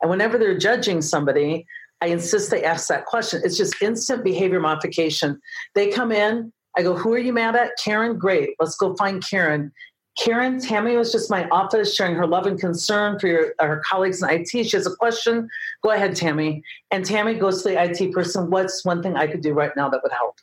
And 0.00 0.10
whenever 0.10 0.38
they're 0.38 0.58
judging 0.58 1.02
somebody, 1.02 1.66
I 2.00 2.06
insist 2.06 2.50
they 2.50 2.64
ask 2.64 2.88
that 2.88 3.06
question. 3.06 3.42
It's 3.44 3.56
just 3.56 3.80
instant 3.80 4.24
behavior 4.24 4.60
modification. 4.60 5.40
They 5.74 5.90
come 5.90 6.12
in, 6.12 6.52
I 6.76 6.82
go, 6.82 6.96
Who 6.96 7.12
are 7.12 7.18
you 7.18 7.32
mad 7.32 7.56
at? 7.56 7.72
Karen, 7.82 8.18
great. 8.18 8.50
Let's 8.58 8.76
go 8.76 8.94
find 8.96 9.24
Karen. 9.24 9.72
Karen, 10.18 10.60
Tammy 10.60 10.96
was 10.96 11.12
just 11.12 11.30
my 11.30 11.48
office 11.48 11.94
sharing 11.94 12.14
her 12.16 12.26
love 12.26 12.46
and 12.46 12.58
concern 12.58 13.18
for 13.18 13.28
your, 13.28 13.54
her 13.60 13.80
colleagues 13.86 14.22
in 14.22 14.28
IT. 14.28 14.48
She 14.48 14.76
has 14.76 14.86
a 14.86 14.94
question. 14.96 15.48
Go 15.82 15.90
ahead, 15.90 16.16
Tammy. 16.16 16.62
And 16.90 17.04
Tammy 17.04 17.34
goes 17.34 17.62
to 17.62 17.70
the 17.70 17.82
IT 17.82 18.12
person. 18.12 18.50
What's 18.50 18.84
one 18.84 19.02
thing 19.02 19.16
I 19.16 19.26
could 19.26 19.40
do 19.40 19.52
right 19.52 19.74
now 19.76 19.88
that 19.88 20.02
would 20.02 20.12
help? 20.12 20.36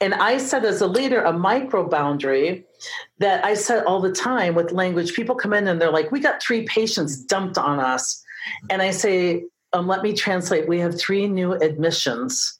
And 0.00 0.14
I 0.14 0.38
set 0.38 0.64
as 0.64 0.80
a 0.80 0.86
leader 0.86 1.22
a 1.22 1.32
micro 1.32 1.86
boundary 1.86 2.64
that 3.18 3.44
I 3.44 3.54
set 3.54 3.86
all 3.86 4.00
the 4.00 4.12
time 4.12 4.54
with 4.54 4.72
language. 4.72 5.14
People 5.14 5.34
come 5.34 5.52
in 5.52 5.68
and 5.68 5.80
they're 5.80 5.92
like, 5.92 6.10
We 6.10 6.20
got 6.20 6.42
three 6.42 6.64
patients 6.64 7.16
dumped 7.16 7.58
on 7.58 7.78
us. 7.78 8.22
And 8.68 8.82
I 8.82 8.90
say, 8.90 9.44
um, 9.72 9.86
Let 9.86 10.02
me 10.02 10.12
translate. 10.12 10.68
We 10.68 10.78
have 10.80 10.98
three 10.98 11.26
new 11.26 11.52
admissions. 11.52 12.58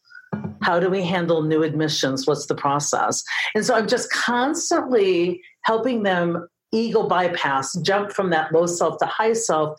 How 0.62 0.78
do 0.78 0.88
we 0.90 1.02
handle 1.02 1.42
new 1.42 1.62
admissions? 1.62 2.26
What's 2.26 2.46
the 2.46 2.54
process? 2.54 3.24
And 3.54 3.64
so 3.64 3.74
I'm 3.74 3.88
just 3.88 4.12
constantly 4.12 5.42
helping 5.62 6.02
them 6.02 6.48
ego 6.72 7.06
bypass, 7.06 7.74
jump 7.82 8.12
from 8.12 8.30
that 8.30 8.52
low 8.52 8.66
self 8.66 8.98
to 8.98 9.06
high 9.06 9.32
self 9.32 9.76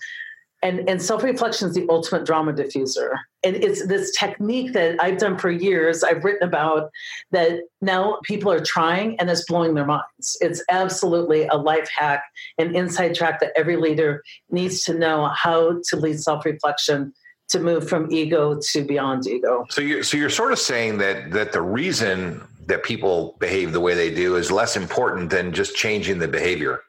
and 0.62 0.88
and 0.88 1.02
self-reflection 1.02 1.70
is 1.70 1.76
the 1.76 1.86
ultimate 1.90 2.26
drama 2.26 2.54
diffuser. 2.54 3.16
And 3.44 3.56
it's 3.56 3.88
this 3.88 4.16
technique 4.18 4.74
that 4.74 5.02
i've 5.02 5.18
done 5.18 5.38
for 5.38 5.50
years. 5.50 6.04
I've 6.04 6.24
written 6.24 6.48
about 6.48 6.92
that 7.32 7.62
now 7.82 8.20
people 8.24 8.52
are 8.52 8.64
trying 8.64 9.20
and 9.20 9.30
it's 9.30 9.46
blowing 9.46 9.74
their 9.74 9.86
minds. 9.86 10.38
It's 10.42 10.64
absolutely 10.70 11.48
a 11.48 11.56
life 11.56 11.90
hack 11.96 12.24
an 12.58 12.76
inside 12.76 13.16
track 13.16 13.40
that 13.40 13.52
every 13.56 13.78
leader 13.78 14.24
needs 14.50 14.84
to 14.84 14.94
know 14.94 15.28
how 15.28 15.82
to 15.90 15.96
lead 15.96 16.20
self-reflection 16.20 17.14
to 17.50 17.60
move 17.60 17.88
from 17.88 18.12
ego 18.12 18.60
to 18.60 18.84
beyond 18.84 19.28
ego. 19.28 19.66
So 19.70 19.82
you're 19.82 20.04
so 20.04 20.18
you're 20.18 20.30
sort 20.30 20.52
of 20.52 20.60
saying 20.60 20.98
that 21.00 21.32
that 21.32 21.52
the 21.52 21.62
reason 21.62 22.48
that 22.68 22.84
people 22.84 23.36
behave 23.40 23.74
the 23.74 23.80
way 23.80 23.94
they 23.96 24.14
do 24.14 24.36
is 24.36 24.52
less 24.52 24.78
important 24.78 25.30
than 25.30 25.52
just 25.52 25.76
changing 25.76 26.20
the 26.20 26.28
behavior. 26.28 26.84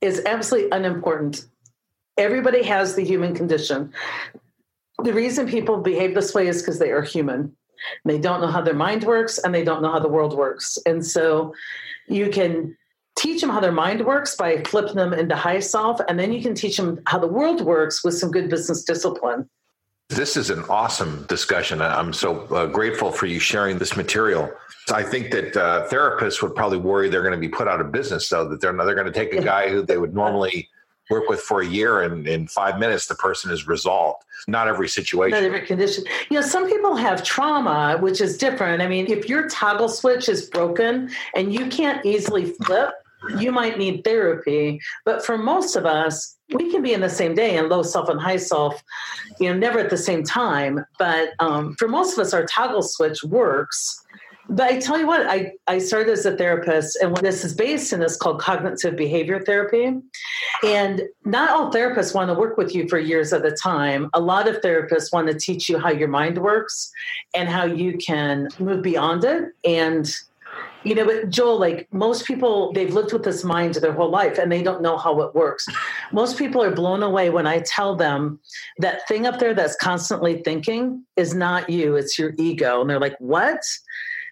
Is 0.00 0.22
absolutely 0.26 0.70
unimportant 0.70 1.46
Everybody 2.16 2.62
has 2.62 2.94
the 2.94 3.04
human 3.04 3.34
condition. 3.34 3.92
The 5.02 5.12
reason 5.12 5.48
people 5.48 5.78
behave 5.78 6.14
this 6.14 6.34
way 6.34 6.46
is 6.46 6.62
because 6.62 6.78
they 6.78 6.90
are 6.90 7.02
human. 7.02 7.56
They 8.04 8.18
don't 8.18 8.40
know 8.40 8.46
how 8.46 8.62
their 8.62 8.74
mind 8.74 9.04
works 9.04 9.38
and 9.38 9.54
they 9.54 9.64
don't 9.64 9.82
know 9.82 9.90
how 9.90 9.98
the 9.98 10.08
world 10.08 10.36
works. 10.36 10.78
And 10.86 11.04
so 11.04 11.52
you 12.08 12.30
can 12.30 12.76
teach 13.16 13.40
them 13.40 13.50
how 13.50 13.60
their 13.60 13.72
mind 13.72 14.04
works 14.04 14.36
by 14.36 14.62
flipping 14.62 14.96
them 14.96 15.12
into 15.12 15.36
high 15.36 15.60
self, 15.60 16.00
and 16.08 16.18
then 16.18 16.32
you 16.32 16.42
can 16.42 16.54
teach 16.54 16.76
them 16.76 17.00
how 17.06 17.18
the 17.18 17.26
world 17.26 17.60
works 17.60 18.04
with 18.04 18.14
some 18.14 18.30
good 18.30 18.50
business 18.50 18.82
discipline. 18.82 19.48
This 20.10 20.36
is 20.36 20.50
an 20.50 20.64
awesome 20.68 21.24
discussion. 21.28 21.80
I'm 21.80 22.12
so 22.12 22.40
uh, 22.46 22.66
grateful 22.66 23.10
for 23.10 23.26
you 23.26 23.38
sharing 23.38 23.78
this 23.78 23.96
material. 23.96 24.50
I 24.92 25.02
think 25.02 25.30
that 25.30 25.56
uh, 25.56 25.88
therapists 25.88 26.42
would 26.42 26.54
probably 26.54 26.78
worry 26.78 27.08
they're 27.08 27.22
going 27.22 27.32
to 27.32 27.38
be 27.40 27.48
put 27.48 27.68
out 27.68 27.80
of 27.80 27.90
business, 27.90 28.28
though, 28.28 28.46
that 28.48 28.60
they're, 28.60 28.72
they're 28.72 28.94
going 28.94 29.06
to 29.06 29.12
take 29.12 29.32
a 29.32 29.42
guy 29.42 29.70
who 29.70 29.82
they 29.82 29.96
would 29.96 30.14
normally 30.14 30.68
work 31.10 31.28
with 31.28 31.40
for 31.40 31.60
a 31.60 31.66
year 31.66 32.02
and 32.02 32.26
in 32.26 32.46
five 32.46 32.78
minutes 32.78 33.06
the 33.06 33.14
person 33.14 33.50
is 33.50 33.66
resolved. 33.66 34.24
Not 34.48 34.68
every 34.68 34.88
situation. 34.88 35.30
not 35.32 35.42
every 35.42 35.66
condition. 35.66 36.04
You 36.30 36.40
know 36.40 36.46
some 36.46 36.68
people 36.68 36.96
have 36.96 37.22
trauma 37.22 37.98
which 38.00 38.20
is 38.20 38.38
different. 38.38 38.82
I 38.82 38.88
mean 38.88 39.10
if 39.10 39.28
your 39.28 39.48
toggle 39.48 39.88
switch 39.88 40.28
is 40.28 40.48
broken 40.48 41.10
and 41.34 41.52
you 41.52 41.66
can't 41.68 42.04
easily 42.04 42.46
flip 42.46 42.94
you 43.38 43.50
might 43.50 43.78
need 43.78 44.04
therapy. 44.04 44.80
But 45.04 45.24
for 45.24 45.38
most 45.38 45.76
of 45.76 45.86
us 45.86 46.36
we 46.52 46.70
can 46.70 46.82
be 46.82 46.92
in 46.92 47.00
the 47.00 47.08
same 47.08 47.34
day 47.34 47.56
in 47.56 47.68
low 47.68 47.82
self 47.82 48.08
and 48.08 48.20
high 48.20 48.36
self 48.36 48.82
you 49.40 49.50
know 49.50 49.58
never 49.58 49.78
at 49.78 49.90
the 49.90 49.96
same 49.96 50.24
time. 50.24 50.84
But 50.98 51.30
um, 51.38 51.74
for 51.78 51.88
most 51.88 52.12
of 52.14 52.18
us 52.18 52.34
our 52.34 52.44
toggle 52.46 52.82
switch 52.82 53.22
works 53.24 54.04
but 54.48 54.70
I 54.70 54.78
tell 54.78 54.98
you 54.98 55.06
what, 55.06 55.26
I, 55.26 55.52
I 55.66 55.78
started 55.78 56.12
as 56.12 56.26
a 56.26 56.36
therapist, 56.36 56.96
and 57.00 57.12
what 57.12 57.22
this 57.22 57.44
is 57.44 57.54
based 57.54 57.92
in 57.92 58.02
is 58.02 58.16
called 58.16 58.40
cognitive 58.40 58.96
behavior 58.96 59.40
therapy. 59.40 59.96
And 60.62 61.02
not 61.24 61.50
all 61.50 61.72
therapists 61.72 62.14
want 62.14 62.28
to 62.28 62.34
work 62.34 62.56
with 62.56 62.74
you 62.74 62.88
for 62.88 62.98
years 62.98 63.32
at 63.32 63.44
a 63.44 63.52
time. 63.52 64.10
A 64.12 64.20
lot 64.20 64.46
of 64.48 64.60
therapists 64.60 65.12
want 65.12 65.28
to 65.28 65.38
teach 65.38 65.68
you 65.68 65.78
how 65.78 65.90
your 65.90 66.08
mind 66.08 66.38
works 66.38 66.92
and 67.34 67.48
how 67.48 67.64
you 67.64 67.96
can 67.96 68.48
move 68.58 68.82
beyond 68.82 69.24
it. 69.24 69.52
And, 69.64 70.14
you 70.82 70.94
know, 70.94 71.06
but 71.06 71.30
Joel, 71.30 71.58
like 71.58 71.88
most 71.92 72.26
people, 72.26 72.72
they've 72.74 72.92
lived 72.92 73.14
with 73.14 73.24
this 73.24 73.44
mind 73.44 73.74
their 73.76 73.92
whole 73.92 74.10
life 74.10 74.36
and 74.36 74.52
they 74.52 74.62
don't 74.62 74.82
know 74.82 74.98
how 74.98 75.20
it 75.22 75.34
works. 75.34 75.66
Most 76.12 76.38
people 76.38 76.62
are 76.62 76.70
blown 76.70 77.02
away 77.02 77.30
when 77.30 77.46
I 77.46 77.60
tell 77.60 77.96
them 77.96 78.38
that 78.78 79.08
thing 79.08 79.26
up 79.26 79.38
there 79.38 79.54
that's 79.54 79.76
constantly 79.76 80.42
thinking 80.42 81.02
is 81.16 81.34
not 81.34 81.70
you, 81.70 81.96
it's 81.96 82.18
your 82.18 82.34
ego. 82.36 82.82
And 82.82 82.90
they're 82.90 83.00
like, 83.00 83.16
what? 83.18 83.62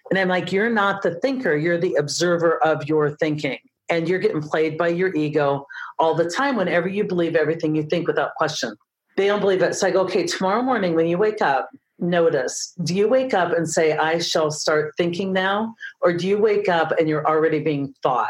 And 0.09 0.19
I'm 0.19 0.27
like, 0.27 0.51
you're 0.51 0.69
not 0.69 1.01
the 1.01 1.15
thinker, 1.15 1.55
you're 1.55 1.77
the 1.77 1.95
observer 1.95 2.63
of 2.63 2.87
your 2.87 3.15
thinking. 3.17 3.57
And 3.89 4.07
you're 4.07 4.19
getting 4.19 4.41
played 4.41 4.77
by 4.77 4.89
your 4.89 5.13
ego 5.13 5.65
all 5.99 6.15
the 6.15 6.29
time 6.29 6.55
whenever 6.55 6.87
you 6.87 7.03
believe 7.03 7.35
everything 7.35 7.75
you 7.75 7.83
think 7.83 8.07
without 8.07 8.35
question. 8.35 8.75
They 9.17 9.27
don't 9.27 9.41
believe 9.41 9.61
it. 9.61 9.75
So 9.75 9.87
I 9.87 9.91
go, 9.91 10.01
okay, 10.01 10.25
tomorrow 10.25 10.61
morning 10.61 10.95
when 10.95 11.07
you 11.07 11.17
wake 11.17 11.41
up, 11.41 11.69
notice 11.99 12.73
do 12.83 12.95
you 12.95 13.07
wake 13.07 13.33
up 13.33 13.55
and 13.55 13.69
say, 13.69 13.97
I 13.97 14.19
shall 14.19 14.51
start 14.51 14.93
thinking 14.97 15.31
now? 15.31 15.75
Or 16.01 16.13
do 16.13 16.27
you 16.27 16.37
wake 16.37 16.67
up 16.67 16.91
and 16.97 17.07
you're 17.07 17.25
already 17.25 17.59
being 17.59 17.93
thought? 18.01 18.29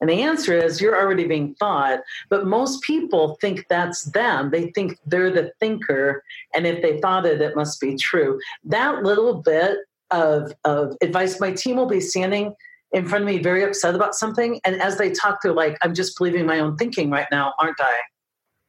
And 0.00 0.10
the 0.10 0.20
answer 0.20 0.52
is 0.58 0.80
you're 0.80 1.00
already 1.00 1.28
being 1.28 1.54
thought, 1.54 2.00
but 2.28 2.44
most 2.44 2.82
people 2.82 3.38
think 3.40 3.64
that's 3.68 4.02
them. 4.06 4.50
They 4.50 4.72
think 4.72 4.98
they're 5.06 5.30
the 5.30 5.52
thinker. 5.60 6.24
And 6.56 6.66
if 6.66 6.82
they 6.82 7.00
thought 7.00 7.24
it, 7.24 7.40
it 7.40 7.54
must 7.54 7.80
be 7.80 7.94
true. 7.94 8.40
That 8.64 9.04
little 9.04 9.34
bit 9.34 9.78
of, 10.12 10.52
of 10.64 10.96
advice. 11.00 11.40
My 11.40 11.52
team 11.52 11.76
will 11.76 11.86
be 11.86 12.00
standing 12.00 12.54
in 12.92 13.08
front 13.08 13.22
of 13.22 13.26
me 13.26 13.38
very 13.38 13.64
upset 13.64 13.94
about 13.94 14.14
something. 14.14 14.60
And 14.64 14.80
as 14.80 14.98
they 14.98 15.10
talk, 15.10 15.40
they're 15.42 15.52
like, 15.52 15.78
I'm 15.82 15.94
just 15.94 16.16
believing 16.18 16.46
my 16.46 16.60
own 16.60 16.76
thinking 16.76 17.10
right 17.10 17.26
now, 17.30 17.54
aren't 17.58 17.80
I? 17.80 18.00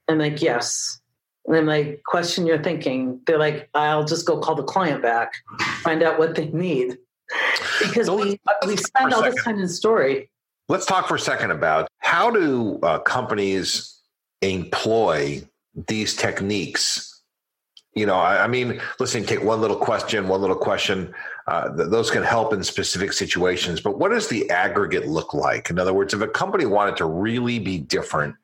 And 0.07 0.19
like, 0.19 0.41
yes. 0.41 0.99
And 1.45 1.55
then 1.55 1.65
like, 1.65 2.01
question 2.05 2.47
your 2.47 2.61
thinking. 2.61 3.19
They're 3.27 3.37
like, 3.37 3.69
I'll 3.73 4.05
just 4.05 4.25
go 4.25 4.39
call 4.39 4.55
the 4.55 4.63
client 4.63 5.01
back, 5.01 5.33
find 5.81 6.01
out 6.01 6.17
what 6.17 6.35
they 6.35 6.47
need. 6.47 6.97
Because 7.81 8.07
so 8.07 8.15
we, 8.15 8.39
we 8.65 8.77
spend 8.77 9.13
all 9.13 9.21
this 9.21 9.43
time 9.43 9.59
in 9.59 9.67
story. 9.67 10.29
Let's 10.69 10.85
talk 10.85 11.07
for 11.07 11.15
a 11.15 11.19
second 11.19 11.51
about 11.51 11.89
how 11.99 12.31
do 12.31 12.79
uh, 12.81 12.99
companies 12.99 13.99
employ 14.41 15.41
these 15.87 16.15
techniques 16.15 17.21
you 17.95 18.05
know 18.05 18.15
I, 18.15 18.43
I, 18.43 18.47
mean 18.47 18.79
listen 18.99 19.23
take 19.23 19.43
one 19.43 19.61
little 19.61 19.77
question 19.77 20.27
one 20.27 20.41
little 20.41 20.55
question 20.55 21.13
uh, 21.47 21.75
th- 21.75 21.89
those 21.89 22.09
can 22.09 22.23
help 22.23 22.53
in 22.53 22.63
specific 22.63 23.13
situations 23.13 23.81
but 23.81 23.99
what 23.99 24.09
does 24.09 24.27
the 24.29 24.49
aggregate 24.49 25.07
look 25.07 25.33
like? 25.33 25.69
In 25.69 25.79
other 25.79 25.93
words 25.93 26.13
if 26.13 26.21
a 26.21 26.27
company 26.27 26.65
wanted 26.65 26.97
to 26.97 27.05
really 27.05 27.59
be 27.59 27.77
different 27.77 28.35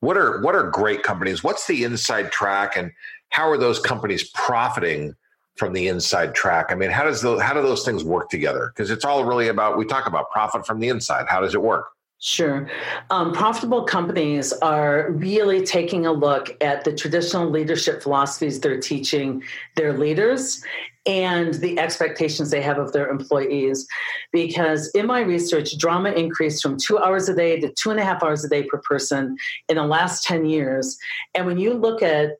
what 0.00 0.16
are 0.16 0.40
what 0.42 0.54
are 0.54 0.70
great 0.70 1.02
companies? 1.02 1.42
What's 1.42 1.66
the 1.66 1.84
inside 1.84 2.30
track 2.30 2.76
and 2.76 2.92
how 3.30 3.50
are 3.50 3.58
those 3.58 3.78
companies 3.78 4.30
profiting 4.30 5.14
from 5.56 5.72
the 5.72 5.88
inside 5.88 6.34
track? 6.34 6.66
I 6.70 6.74
mean 6.74 6.90
how 6.90 7.04
does 7.04 7.20
the 7.22 7.38
how 7.38 7.54
do 7.54 7.62
those 7.62 7.84
things 7.84 8.04
work 8.04 8.30
together? 8.30 8.72
Because 8.74 8.90
it's 8.90 9.04
all 9.04 9.24
really 9.24 9.48
about 9.48 9.76
we 9.76 9.84
talk 9.84 10.06
about 10.06 10.30
profit 10.30 10.66
from 10.66 10.80
the 10.80 10.88
inside. 10.88 11.26
How 11.28 11.40
does 11.40 11.54
it 11.54 11.62
work 11.62 11.86
Sure. 12.20 12.68
Um, 13.10 13.32
profitable 13.32 13.84
companies 13.84 14.52
are 14.54 15.12
really 15.12 15.64
taking 15.64 16.04
a 16.04 16.12
look 16.12 16.56
at 16.60 16.84
the 16.84 16.92
traditional 16.92 17.48
leadership 17.48 18.02
philosophies 18.02 18.58
they're 18.58 18.80
teaching 18.80 19.44
their 19.76 19.96
leaders 19.96 20.64
and 21.06 21.54
the 21.54 21.78
expectations 21.78 22.50
they 22.50 22.60
have 22.60 22.78
of 22.78 22.92
their 22.92 23.08
employees. 23.08 23.86
Because 24.32 24.88
in 24.90 25.06
my 25.06 25.20
research, 25.20 25.78
drama 25.78 26.10
increased 26.10 26.60
from 26.60 26.76
two 26.76 26.98
hours 26.98 27.28
a 27.28 27.36
day 27.36 27.60
to 27.60 27.72
two 27.72 27.90
and 27.90 28.00
a 28.00 28.04
half 28.04 28.22
hours 28.22 28.44
a 28.44 28.48
day 28.48 28.64
per 28.64 28.78
person 28.78 29.36
in 29.68 29.76
the 29.76 29.84
last 29.84 30.24
10 30.24 30.44
years. 30.44 30.98
And 31.36 31.46
when 31.46 31.56
you 31.56 31.74
look 31.74 32.02
at 32.02 32.32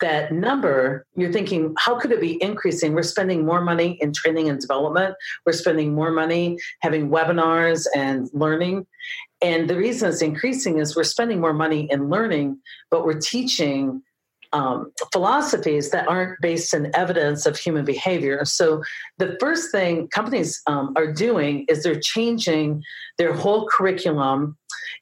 that 0.00 0.32
number, 0.32 1.06
you're 1.16 1.32
thinking, 1.32 1.74
how 1.78 1.98
could 1.98 2.12
it 2.12 2.20
be 2.20 2.42
increasing? 2.42 2.94
We're 2.94 3.02
spending 3.02 3.44
more 3.44 3.60
money 3.60 3.98
in 4.00 4.12
training 4.12 4.48
and 4.48 4.60
development. 4.60 5.14
We're 5.44 5.52
spending 5.52 5.94
more 5.94 6.10
money 6.10 6.58
having 6.80 7.10
webinars 7.10 7.86
and 7.94 8.28
learning. 8.32 8.86
And 9.40 9.70
the 9.70 9.76
reason 9.76 10.10
it's 10.10 10.22
increasing 10.22 10.78
is 10.78 10.96
we're 10.96 11.04
spending 11.04 11.40
more 11.40 11.52
money 11.52 11.88
in 11.90 12.08
learning, 12.08 12.58
but 12.90 13.04
we're 13.04 13.20
teaching 13.20 14.02
um, 14.52 14.92
philosophies 15.12 15.90
that 15.90 16.08
aren't 16.08 16.40
based 16.40 16.74
in 16.74 16.94
evidence 16.94 17.46
of 17.46 17.58
human 17.58 17.84
behavior. 17.84 18.44
So, 18.44 18.82
the 19.18 19.36
first 19.40 19.70
thing 19.70 20.08
companies 20.08 20.60
um, 20.66 20.92
are 20.96 21.12
doing 21.12 21.64
is 21.68 21.82
they're 21.82 22.00
changing 22.00 22.82
their 23.18 23.32
whole 23.32 23.66
curriculum 23.68 24.56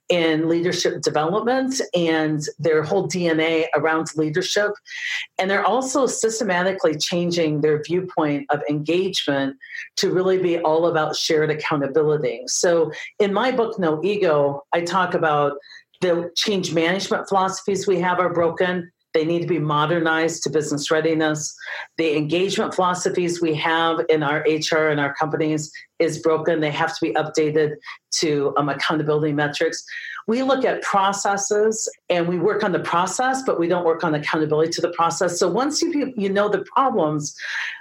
in 0.09 0.49
leadership 0.49 1.03
development 1.03 1.81
and 1.95 2.45
their 2.59 2.83
whole 2.83 3.09
DNA 3.09 3.67
around 3.75 4.09
leadership. 4.17 4.73
And 5.39 5.51
they're 5.51 5.65
also 5.65 6.07
systematically 6.07 6.97
changing 6.97 7.61
their 7.61 7.83
viewpoint 7.83 8.47
of 8.51 8.63
engagement 8.71 9.57
to 9.97 10.13
really 10.13 10.39
be 10.39 10.59
all 10.61 10.87
about 10.87 11.17
shared 11.17 11.51
accountability. 11.51 12.43
So, 12.47 12.93
in 13.19 13.33
my 13.33 13.51
book, 13.51 13.79
No 13.79 14.03
Ego, 14.03 14.65
I 14.73 14.83
talk 14.83 15.15
about 15.15 15.59
the 16.01 16.31
change 16.37 16.75
management 16.75 17.29
philosophies 17.29 17.87
we 17.87 17.99
have 18.01 18.19
are 18.19 18.33
broken 18.33 18.93
they 19.17 19.25
need 19.25 19.41
to 19.41 19.49
be 19.49 19.59
modernized 19.59 20.43
to 20.43 20.51
business 20.51 20.91
readiness. 20.91 21.57
The 21.97 22.19
engagement 22.19 22.75
philosophies 22.75 23.41
we 23.41 23.55
have 23.55 24.01
in 24.11 24.23
our 24.23 24.45
HR 24.47 24.89
and 24.89 25.01
our 25.01 25.15
companies 25.15 25.73
is 25.99 26.19
broken. 26.19 26.61
They 26.61 26.71
have 26.71 26.95
to 26.95 27.01
be 27.01 27.15
updated 27.15 27.77
to 28.17 28.53
um, 28.59 28.69
accountability 28.69 29.33
metrics 29.33 29.83
we 30.27 30.43
look 30.43 30.65
at 30.65 30.83
processes 30.83 31.89
and 32.09 32.27
we 32.27 32.39
work 32.39 32.65
on 32.65 32.73
the 32.73 32.81
process, 32.81 33.43
but 33.45 33.61
we 33.61 33.69
don't 33.69 33.85
work 33.85 34.03
on 34.03 34.15
accountability 34.15 34.73
to 34.73 34.81
the 34.81 34.91
process. 34.91 35.39
So 35.39 35.49
once 35.49 35.81
you 35.81 36.13
you 36.17 36.29
know 36.29 36.49
the 36.49 36.65
problems, 36.75 37.37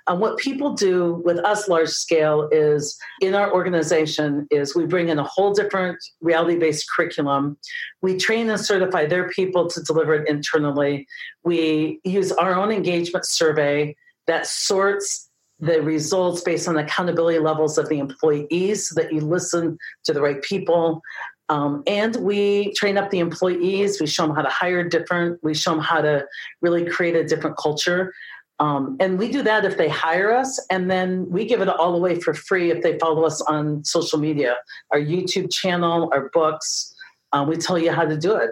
um, 0.07 0.19
what 0.19 0.37
people 0.37 0.73
do 0.73 1.21
with 1.25 1.39
us 1.39 1.67
large 1.67 1.89
scale 1.89 2.47
is 2.51 2.97
in 3.21 3.33
our 3.33 3.51
organization 3.51 4.47
is 4.51 4.75
we 4.75 4.85
bring 4.85 5.09
in 5.09 5.17
a 5.17 5.23
whole 5.23 5.53
different 5.53 5.97
reality 6.21 6.57
based 6.57 6.89
curriculum. 6.89 7.57
We 8.01 8.17
train 8.17 8.49
and 8.49 8.59
certify 8.59 9.07
their 9.07 9.27
people 9.29 9.67
to 9.69 9.81
deliver 9.81 10.13
it 10.13 10.29
internally. 10.29 11.07
We 11.43 11.99
use 12.03 12.31
our 12.31 12.55
own 12.55 12.71
engagement 12.71 13.25
survey 13.25 13.95
that 14.27 14.45
sorts 14.45 15.29
the 15.59 15.81
results 15.81 16.41
based 16.41 16.67
on 16.67 16.77
accountability 16.77 17.39
levels 17.39 17.77
of 17.77 17.87
the 17.87 17.99
employees 17.99 18.89
so 18.89 19.01
that 19.01 19.13
you 19.13 19.21
listen 19.21 19.77
to 20.03 20.13
the 20.13 20.21
right 20.21 20.41
people. 20.41 21.01
Um, 21.49 21.83
and 21.85 22.15
we 22.17 22.73
train 22.73 22.97
up 22.97 23.11
the 23.11 23.19
employees. 23.19 23.99
We 23.99 24.07
show 24.07 24.25
them 24.25 24.35
how 24.35 24.41
to 24.41 24.49
hire 24.49 24.83
different. 24.83 25.43
We 25.43 25.53
show 25.53 25.71
them 25.71 25.79
how 25.79 26.01
to 26.01 26.25
really 26.61 26.85
create 26.85 27.15
a 27.15 27.23
different 27.23 27.57
culture. 27.57 28.13
Um, 28.59 28.95
and 28.99 29.19
we 29.19 29.29
do 29.31 29.43
that 29.43 29.65
if 29.65 29.77
they 29.77 29.89
hire 29.89 30.31
us, 30.31 30.65
and 30.69 30.89
then 30.89 31.29
we 31.29 31.45
give 31.45 31.59
it 31.61 31.67
all 31.67 31.93
away 31.93 32.19
for 32.21 32.33
free 32.33 32.71
if 32.71 32.81
they 32.81 32.97
follow 32.99 33.25
us 33.25 33.41
on 33.41 33.83
social 33.83 34.17
media, 34.17 34.55
our 34.91 34.99
YouTube 34.99 35.51
channel, 35.51 36.09
our 36.13 36.29
books. 36.29 36.95
Uh, 37.33 37.45
we 37.47 37.57
tell 37.57 37.77
you 37.77 37.91
how 37.91 38.05
to 38.05 38.17
do 38.17 38.35
it, 38.35 38.51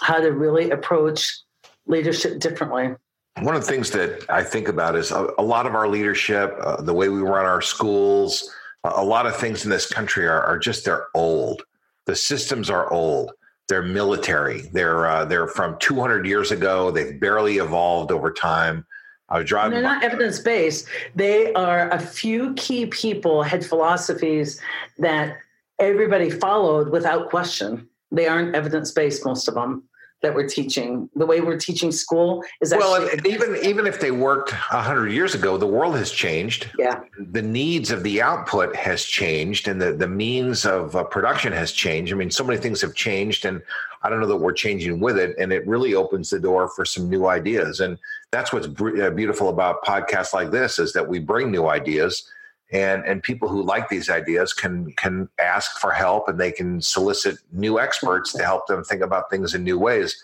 how 0.00 0.18
to 0.18 0.32
really 0.32 0.70
approach 0.70 1.38
leadership 1.86 2.40
differently. 2.40 2.96
One 3.42 3.54
of 3.54 3.64
the 3.64 3.70
things 3.70 3.90
that 3.92 4.24
I 4.28 4.42
think 4.42 4.66
about 4.66 4.96
is 4.96 5.12
a, 5.12 5.28
a 5.38 5.42
lot 5.42 5.66
of 5.66 5.74
our 5.76 5.86
leadership, 5.86 6.56
uh, 6.60 6.82
the 6.82 6.94
way 6.94 7.08
we 7.08 7.20
run 7.20 7.46
our 7.46 7.62
schools, 7.62 8.50
a 8.82 9.04
lot 9.04 9.24
of 9.26 9.36
things 9.36 9.64
in 9.64 9.70
this 9.70 9.86
country 9.86 10.26
are, 10.26 10.42
are 10.42 10.58
just 10.58 10.84
they're 10.84 11.06
old 11.14 11.62
the 12.06 12.16
systems 12.16 12.70
are 12.70 12.92
old. 12.92 13.32
They're 13.68 13.82
military. 13.82 14.62
They're 14.72 15.06
uh, 15.06 15.24
they're 15.24 15.48
from 15.48 15.78
200 15.78 16.26
years 16.26 16.50
ago. 16.50 16.90
They've 16.90 17.18
barely 17.18 17.58
evolved 17.58 18.12
over 18.12 18.32
time. 18.32 18.86
I 19.30 19.38
was 19.38 19.48
driving. 19.48 19.72
They're 19.72 19.82
not 19.82 20.04
evidence 20.04 20.38
based. 20.38 20.86
They 21.14 21.52
are 21.54 21.88
a 21.90 21.98
few 21.98 22.52
key 22.54 22.86
people 22.86 23.42
had 23.42 23.64
philosophies 23.64 24.60
that 24.98 25.38
everybody 25.78 26.28
followed 26.28 26.90
without 26.90 27.30
question. 27.30 27.88
They 28.12 28.26
aren't 28.26 28.54
evidence 28.54 28.90
based, 28.90 29.24
most 29.24 29.48
of 29.48 29.54
them 29.54 29.84
that 30.24 30.34
we're 30.34 30.48
teaching. 30.48 31.08
The 31.14 31.26
way 31.26 31.40
we're 31.40 31.58
teaching 31.58 31.92
school 31.92 32.42
is 32.60 32.70
that. 32.70 32.78
well, 32.78 33.08
even 33.26 33.56
even 33.62 33.86
if 33.86 34.00
they 34.00 34.10
worked 34.10 34.50
hundred 34.50 35.12
years 35.12 35.34
ago, 35.34 35.56
the 35.56 35.66
world 35.66 35.94
has 35.96 36.10
changed. 36.10 36.70
Yeah, 36.78 37.00
the 37.18 37.42
needs 37.42 37.90
of 37.90 38.02
the 38.02 38.22
output 38.22 38.74
has 38.74 39.04
changed, 39.04 39.68
and 39.68 39.80
the 39.80 39.92
the 39.92 40.08
means 40.08 40.64
of 40.64 40.96
uh, 40.96 41.04
production 41.04 41.52
has 41.52 41.72
changed. 41.72 42.12
I 42.12 42.16
mean, 42.16 42.30
so 42.30 42.42
many 42.42 42.58
things 42.58 42.80
have 42.80 42.94
changed, 42.94 43.44
and 43.44 43.62
I 44.02 44.08
don't 44.08 44.20
know 44.20 44.26
that 44.26 44.36
we're 44.36 44.52
changing 44.52 44.98
with 44.98 45.18
it. 45.18 45.36
And 45.38 45.52
it 45.52 45.66
really 45.66 45.94
opens 45.94 46.30
the 46.30 46.40
door 46.40 46.68
for 46.68 46.84
some 46.84 47.08
new 47.08 47.26
ideas, 47.26 47.80
and 47.80 47.98
that's 48.30 48.52
what's 48.52 48.66
uh, 48.66 49.10
beautiful 49.10 49.50
about 49.50 49.84
podcasts 49.84 50.32
like 50.32 50.50
this 50.50 50.78
is 50.78 50.92
that 50.94 51.06
we 51.06 51.18
bring 51.18 51.50
new 51.50 51.68
ideas 51.68 52.30
and 52.72 53.04
and 53.04 53.22
people 53.22 53.48
who 53.48 53.62
like 53.62 53.88
these 53.88 54.08
ideas 54.10 54.52
can 54.52 54.92
can 54.92 55.28
ask 55.38 55.78
for 55.78 55.92
help 55.92 56.28
and 56.28 56.40
they 56.40 56.52
can 56.52 56.80
solicit 56.80 57.38
new 57.52 57.78
experts 57.78 58.32
to 58.32 58.44
help 58.44 58.66
them 58.66 58.82
think 58.82 59.02
about 59.02 59.30
things 59.30 59.54
in 59.54 59.62
new 59.64 59.78
ways. 59.78 60.22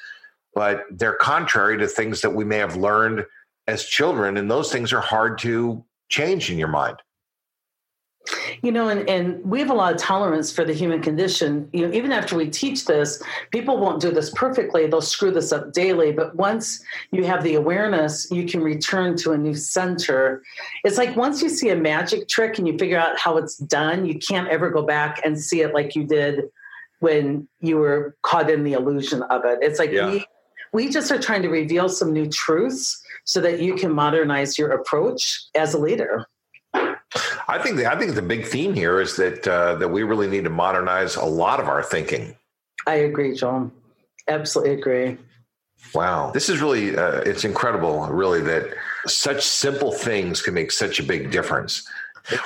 But 0.55 0.85
they're 0.91 1.15
contrary 1.15 1.79
to 1.79 1.87
things 1.87 2.23
that 2.23 2.35
we 2.35 2.45
may 2.45 2.59
have 2.59 2.77
learned 2.77 3.25
as 3.67 3.85
children 3.85 4.37
and 4.37 4.51
those 4.51 4.73
things 4.73 4.93
are 4.93 5.01
hard 5.01 5.39
to 5.39 5.85
change 6.09 6.51
in 6.51 6.59
your 6.59 6.69
mind 6.69 6.97
you 8.63 8.71
know, 8.71 8.89
and, 8.89 9.09
and 9.09 9.43
we 9.45 9.59
have 9.61 9.71
a 9.71 9.75
lot 9.75 9.93
of 9.93 9.99
tolerance 9.99 10.53
for 10.53 10.65
the 10.65 10.75
human 10.75 11.01
condition. 11.01 11.69
You 11.73 11.87
know, 11.87 11.95
even 11.95 12.13
after 12.13 12.37
we 12.37 12.49
teach 12.49 12.85
this, 12.85 13.23
people 13.51 13.79
won't 13.79 14.01
do 14.01 14.11
this 14.11 14.31
perfectly. 14.31 14.87
They'll 14.87 15.01
screw 15.01 15.31
this 15.31 15.53
up 15.53 15.73
daily. 15.73 16.13
But 16.13 16.35
once 16.37 16.83
you 17.11 17.25
have 17.25 17.43
the 17.43 17.55
awareness, 17.55 18.31
you 18.31 18.47
can 18.47 18.63
return 18.63 19.17
to 19.19 19.33
a 19.33 19.39
new 19.39 19.55
center. 19.55 20.43
It's 20.85 20.99
like 20.99 21.17
once 21.17 21.43
you 21.43 21.49
see 21.49 21.71
a 21.71 21.77
magic 21.77 22.29
trick 22.29 22.59
and 22.59 22.67
you 22.69 22.77
figure 22.77 22.99
out 22.99 23.19
how 23.19 23.37
it's 23.37 23.57
done, 23.57 24.05
you 24.05 24.19
can't 24.19 24.49
ever 24.49 24.71
go 24.71 24.83
back 24.83 25.21
and 25.25 25.39
see 25.39 25.63
it 25.63 25.73
like 25.73 25.97
you 25.97 26.05
did 26.05 26.45
when 26.99 27.49
you 27.61 27.79
were 27.79 28.17
caught 28.23 28.51
in 28.51 28.63
the 28.63 28.75
illusion 28.75 29.23
of 29.25 29.45
it. 29.45 29.59
It's 29.63 29.79
like 29.79 29.91
yeah. 29.91 30.11
we 30.11 30.25
we 30.73 30.89
just 30.89 31.11
are 31.11 31.19
trying 31.19 31.43
to 31.43 31.49
reveal 31.49 31.89
some 31.89 32.13
new 32.13 32.27
truths 32.27 33.03
so 33.25 33.41
that 33.41 33.61
you 33.61 33.75
can 33.75 33.91
modernize 33.91 34.57
your 34.57 34.71
approach 34.71 35.43
as 35.55 35.75
a 35.75 35.79
leader. 35.79 36.27
I 37.51 37.59
think 37.61 37.79
the, 37.79 37.91
I 37.91 37.99
think 37.99 38.15
the 38.15 38.23
big 38.23 38.47
theme 38.47 38.75
here 38.75 39.01
is 39.01 39.17
that 39.17 39.47
uh, 39.47 39.75
that 39.75 39.89
we 39.89 40.05
really 40.05 40.29
need 40.29 40.45
to 40.45 40.51
modernize 40.51 41.17
a 41.17 41.25
lot 41.25 41.59
of 41.59 41.67
our 41.67 41.83
thinking. 41.83 42.37
I 42.87 42.95
agree, 42.95 43.35
John. 43.35 43.73
Absolutely 44.29 44.75
agree. 44.75 45.19
Wow, 45.93 46.31
this 46.31 46.49
is 46.49 46.61
really 46.61 46.97
uh, 46.97 47.21
it's 47.23 47.45
incredible, 47.45 48.07
really, 48.07 48.41
that 48.43 48.73
such 49.07 49.43
simple 49.43 49.91
things 49.91 50.43
can 50.43 50.55
make 50.55 50.71
such 50.71 51.01
a 51.01 51.03
big 51.03 51.33
difference. 51.33 51.89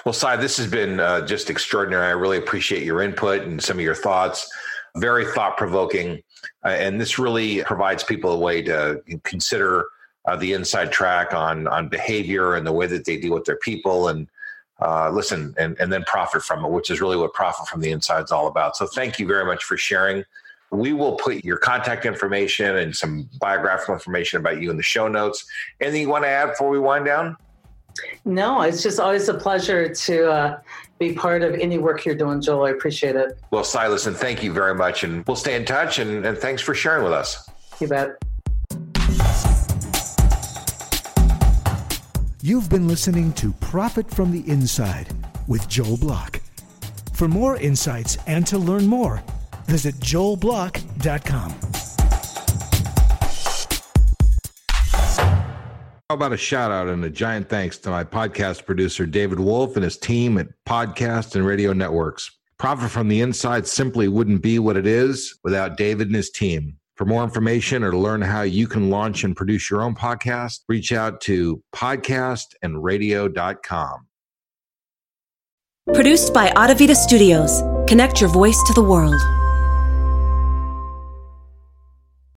Well, 0.07 0.15
Cy, 0.15 0.37
this 0.37 0.57
has 0.57 0.69
been 0.69 1.01
uh, 1.01 1.27
just 1.27 1.51
extraordinary. 1.51 2.07
I 2.07 2.13
really 2.13 2.39
appreciate 2.39 2.85
your 2.85 3.03
input 3.03 3.43
and 3.43 3.63
some 3.63 3.77
of 3.77 3.85
your 3.85 3.95
thoughts. 3.95 4.49
Very 4.97 5.27
thought 5.27 5.59
provoking, 5.59 6.23
uh, 6.65 6.69
and 6.69 6.99
this 6.99 7.19
really 7.19 7.63
provides 7.65 8.05
people 8.05 8.33
a 8.33 8.39
way 8.39 8.63
to 8.63 9.03
consider 9.25 9.87
uh, 10.25 10.37
the 10.37 10.55
inside 10.55 10.93
track 10.93 11.35
on 11.35 11.67
on 11.67 11.89
behavior 11.89 12.55
and 12.55 12.67
the 12.67 12.73
way 12.73 12.87
that 12.87 13.05
they 13.05 13.19
deal 13.19 13.35
with 13.35 13.45
their 13.45 13.59
people 13.59 14.09
and 14.09 14.29
uh, 14.85 15.11
listen 15.11 15.55
and, 15.57 15.77
and 15.81 15.91
then 15.91 16.05
profit 16.05 16.43
from 16.43 16.63
it, 16.65 16.71
which 16.71 16.91
is 16.91 17.01
really 17.01 17.17
what 17.17 17.33
profit 17.33 17.67
from 17.67 17.81
the 17.81 17.91
inside 17.91 18.25
is 18.25 18.31
all 18.31 18.47
about. 18.47 18.77
So 18.77 18.87
thank 18.87 19.19
you 19.19 19.27
very 19.27 19.47
much 19.47 19.65
for 19.65 19.79
sharing. 19.79 20.25
We 20.71 20.93
will 20.93 21.17
put 21.17 21.45
your 21.45 21.57
contact 21.57 22.05
information 22.05 22.77
and 22.77 22.95
some 22.95 23.29
biographical 23.41 23.95
information 23.95 24.41
about 24.41 24.61
you 24.61 24.71
in 24.71 24.77
the 24.77 24.83
show 24.83 25.09
notes. 25.09 25.47
Anything 25.81 26.03
you 26.03 26.09
want 26.09 26.25
to 26.25 26.29
add 26.29 26.51
before 26.51 26.69
we 26.69 26.79
wind 26.79 27.07
down? 27.07 27.37
No, 28.25 28.61
it's 28.63 28.83
just 28.83 29.01
always 29.01 29.29
a 29.29 29.35
pleasure 29.35 29.89
to 29.89 30.31
uh, 30.31 30.61
be 30.99 31.15
part 31.15 31.43
of 31.43 31.55
any 31.55 31.79
work 31.79 32.05
you're 32.05 32.17
doing, 32.17 32.43
Joel. 32.43 32.67
I 32.67 32.71
appreciate 32.71 33.17
it. 33.17 33.39
Well, 33.53 33.65
Silas, 33.65 34.07
and 34.07 34.17
thank 34.17 34.43
you 34.43 34.53
very 34.53 34.75
much. 34.75 35.05
And 35.05 35.25
we'll 35.27 35.37
stay 35.37 35.55
in 35.55 35.65
touch. 35.65 35.99
And, 35.99 36.27
and 36.27 36.37
thanks 36.37 36.61
for 36.61 36.75
sharing 36.75 37.05
with 37.05 37.13
us. 37.13 37.49
You 37.81 37.89
bet. 37.89 39.54
You've 42.45 42.69
been 42.69 42.87
listening 42.87 43.33
to 43.35 43.55
Profit 43.55 44.11
from 44.11 44.31
the 44.31 44.47
Inside 44.47 45.09
with 45.49 45.67
Joel 45.67 45.97
Block. 45.97 46.43
For 47.15 47.27
more 47.27 47.57
insights 47.57 48.19
and 48.27 48.47
to 48.49 48.59
learn 48.59 48.87
more, 48.87 49.23
visit 49.65 49.95
joelblock.com. 49.95 51.51
How 56.11 56.15
about 56.15 56.35
a 56.35 56.37
shout 56.37 56.71
out 56.71 56.89
and 56.89 57.03
a 57.03 57.09
giant 57.09 57.49
thanks 57.49 57.79
to 57.79 57.89
my 57.89 58.05
podcast 58.05 58.67
producer, 58.67 59.07
David 59.07 59.41
Wolf, 59.41 59.77
and 59.77 59.83
his 59.85 59.97
team 59.97 60.37
at 60.37 60.49
Podcast 60.67 61.37
and 61.37 61.47
Radio 61.47 61.73
Networks. 61.73 62.31
Profit 62.59 62.91
from 62.91 63.09
the 63.09 63.23
Inside 63.23 63.67
simply 63.67 64.07
wouldn't 64.07 64.43
be 64.43 64.59
what 64.59 64.77
it 64.77 64.87
is 64.87 65.39
without 65.45 65.79
David 65.79 66.09
and 66.09 66.17
his 66.17 66.29
team. 66.29 66.77
For 66.97 67.05
more 67.05 67.25
information 67.25 67.83
or 67.83 67.91
to 67.91 67.99
learn 67.99 68.23
how 68.23 68.43
you 68.43 68.69
can 68.69 68.89
launch 68.89 69.25
and 69.25 69.37
produce 69.37 69.69
your 69.69 69.83
own 69.83 69.97
podcast, 69.97 70.61
reach 70.69 70.93
out 70.93 71.21
to 71.23 71.61
podcastandradio.com. 71.75 74.07
Produced 75.93 76.33
by 76.33 76.51
Audavita 76.51 76.95
Studios. 76.95 77.63
Connect 77.87 78.21
your 78.21 78.31
voice 78.31 78.63
to 78.67 78.73
the 78.73 78.83
world. 78.83 79.21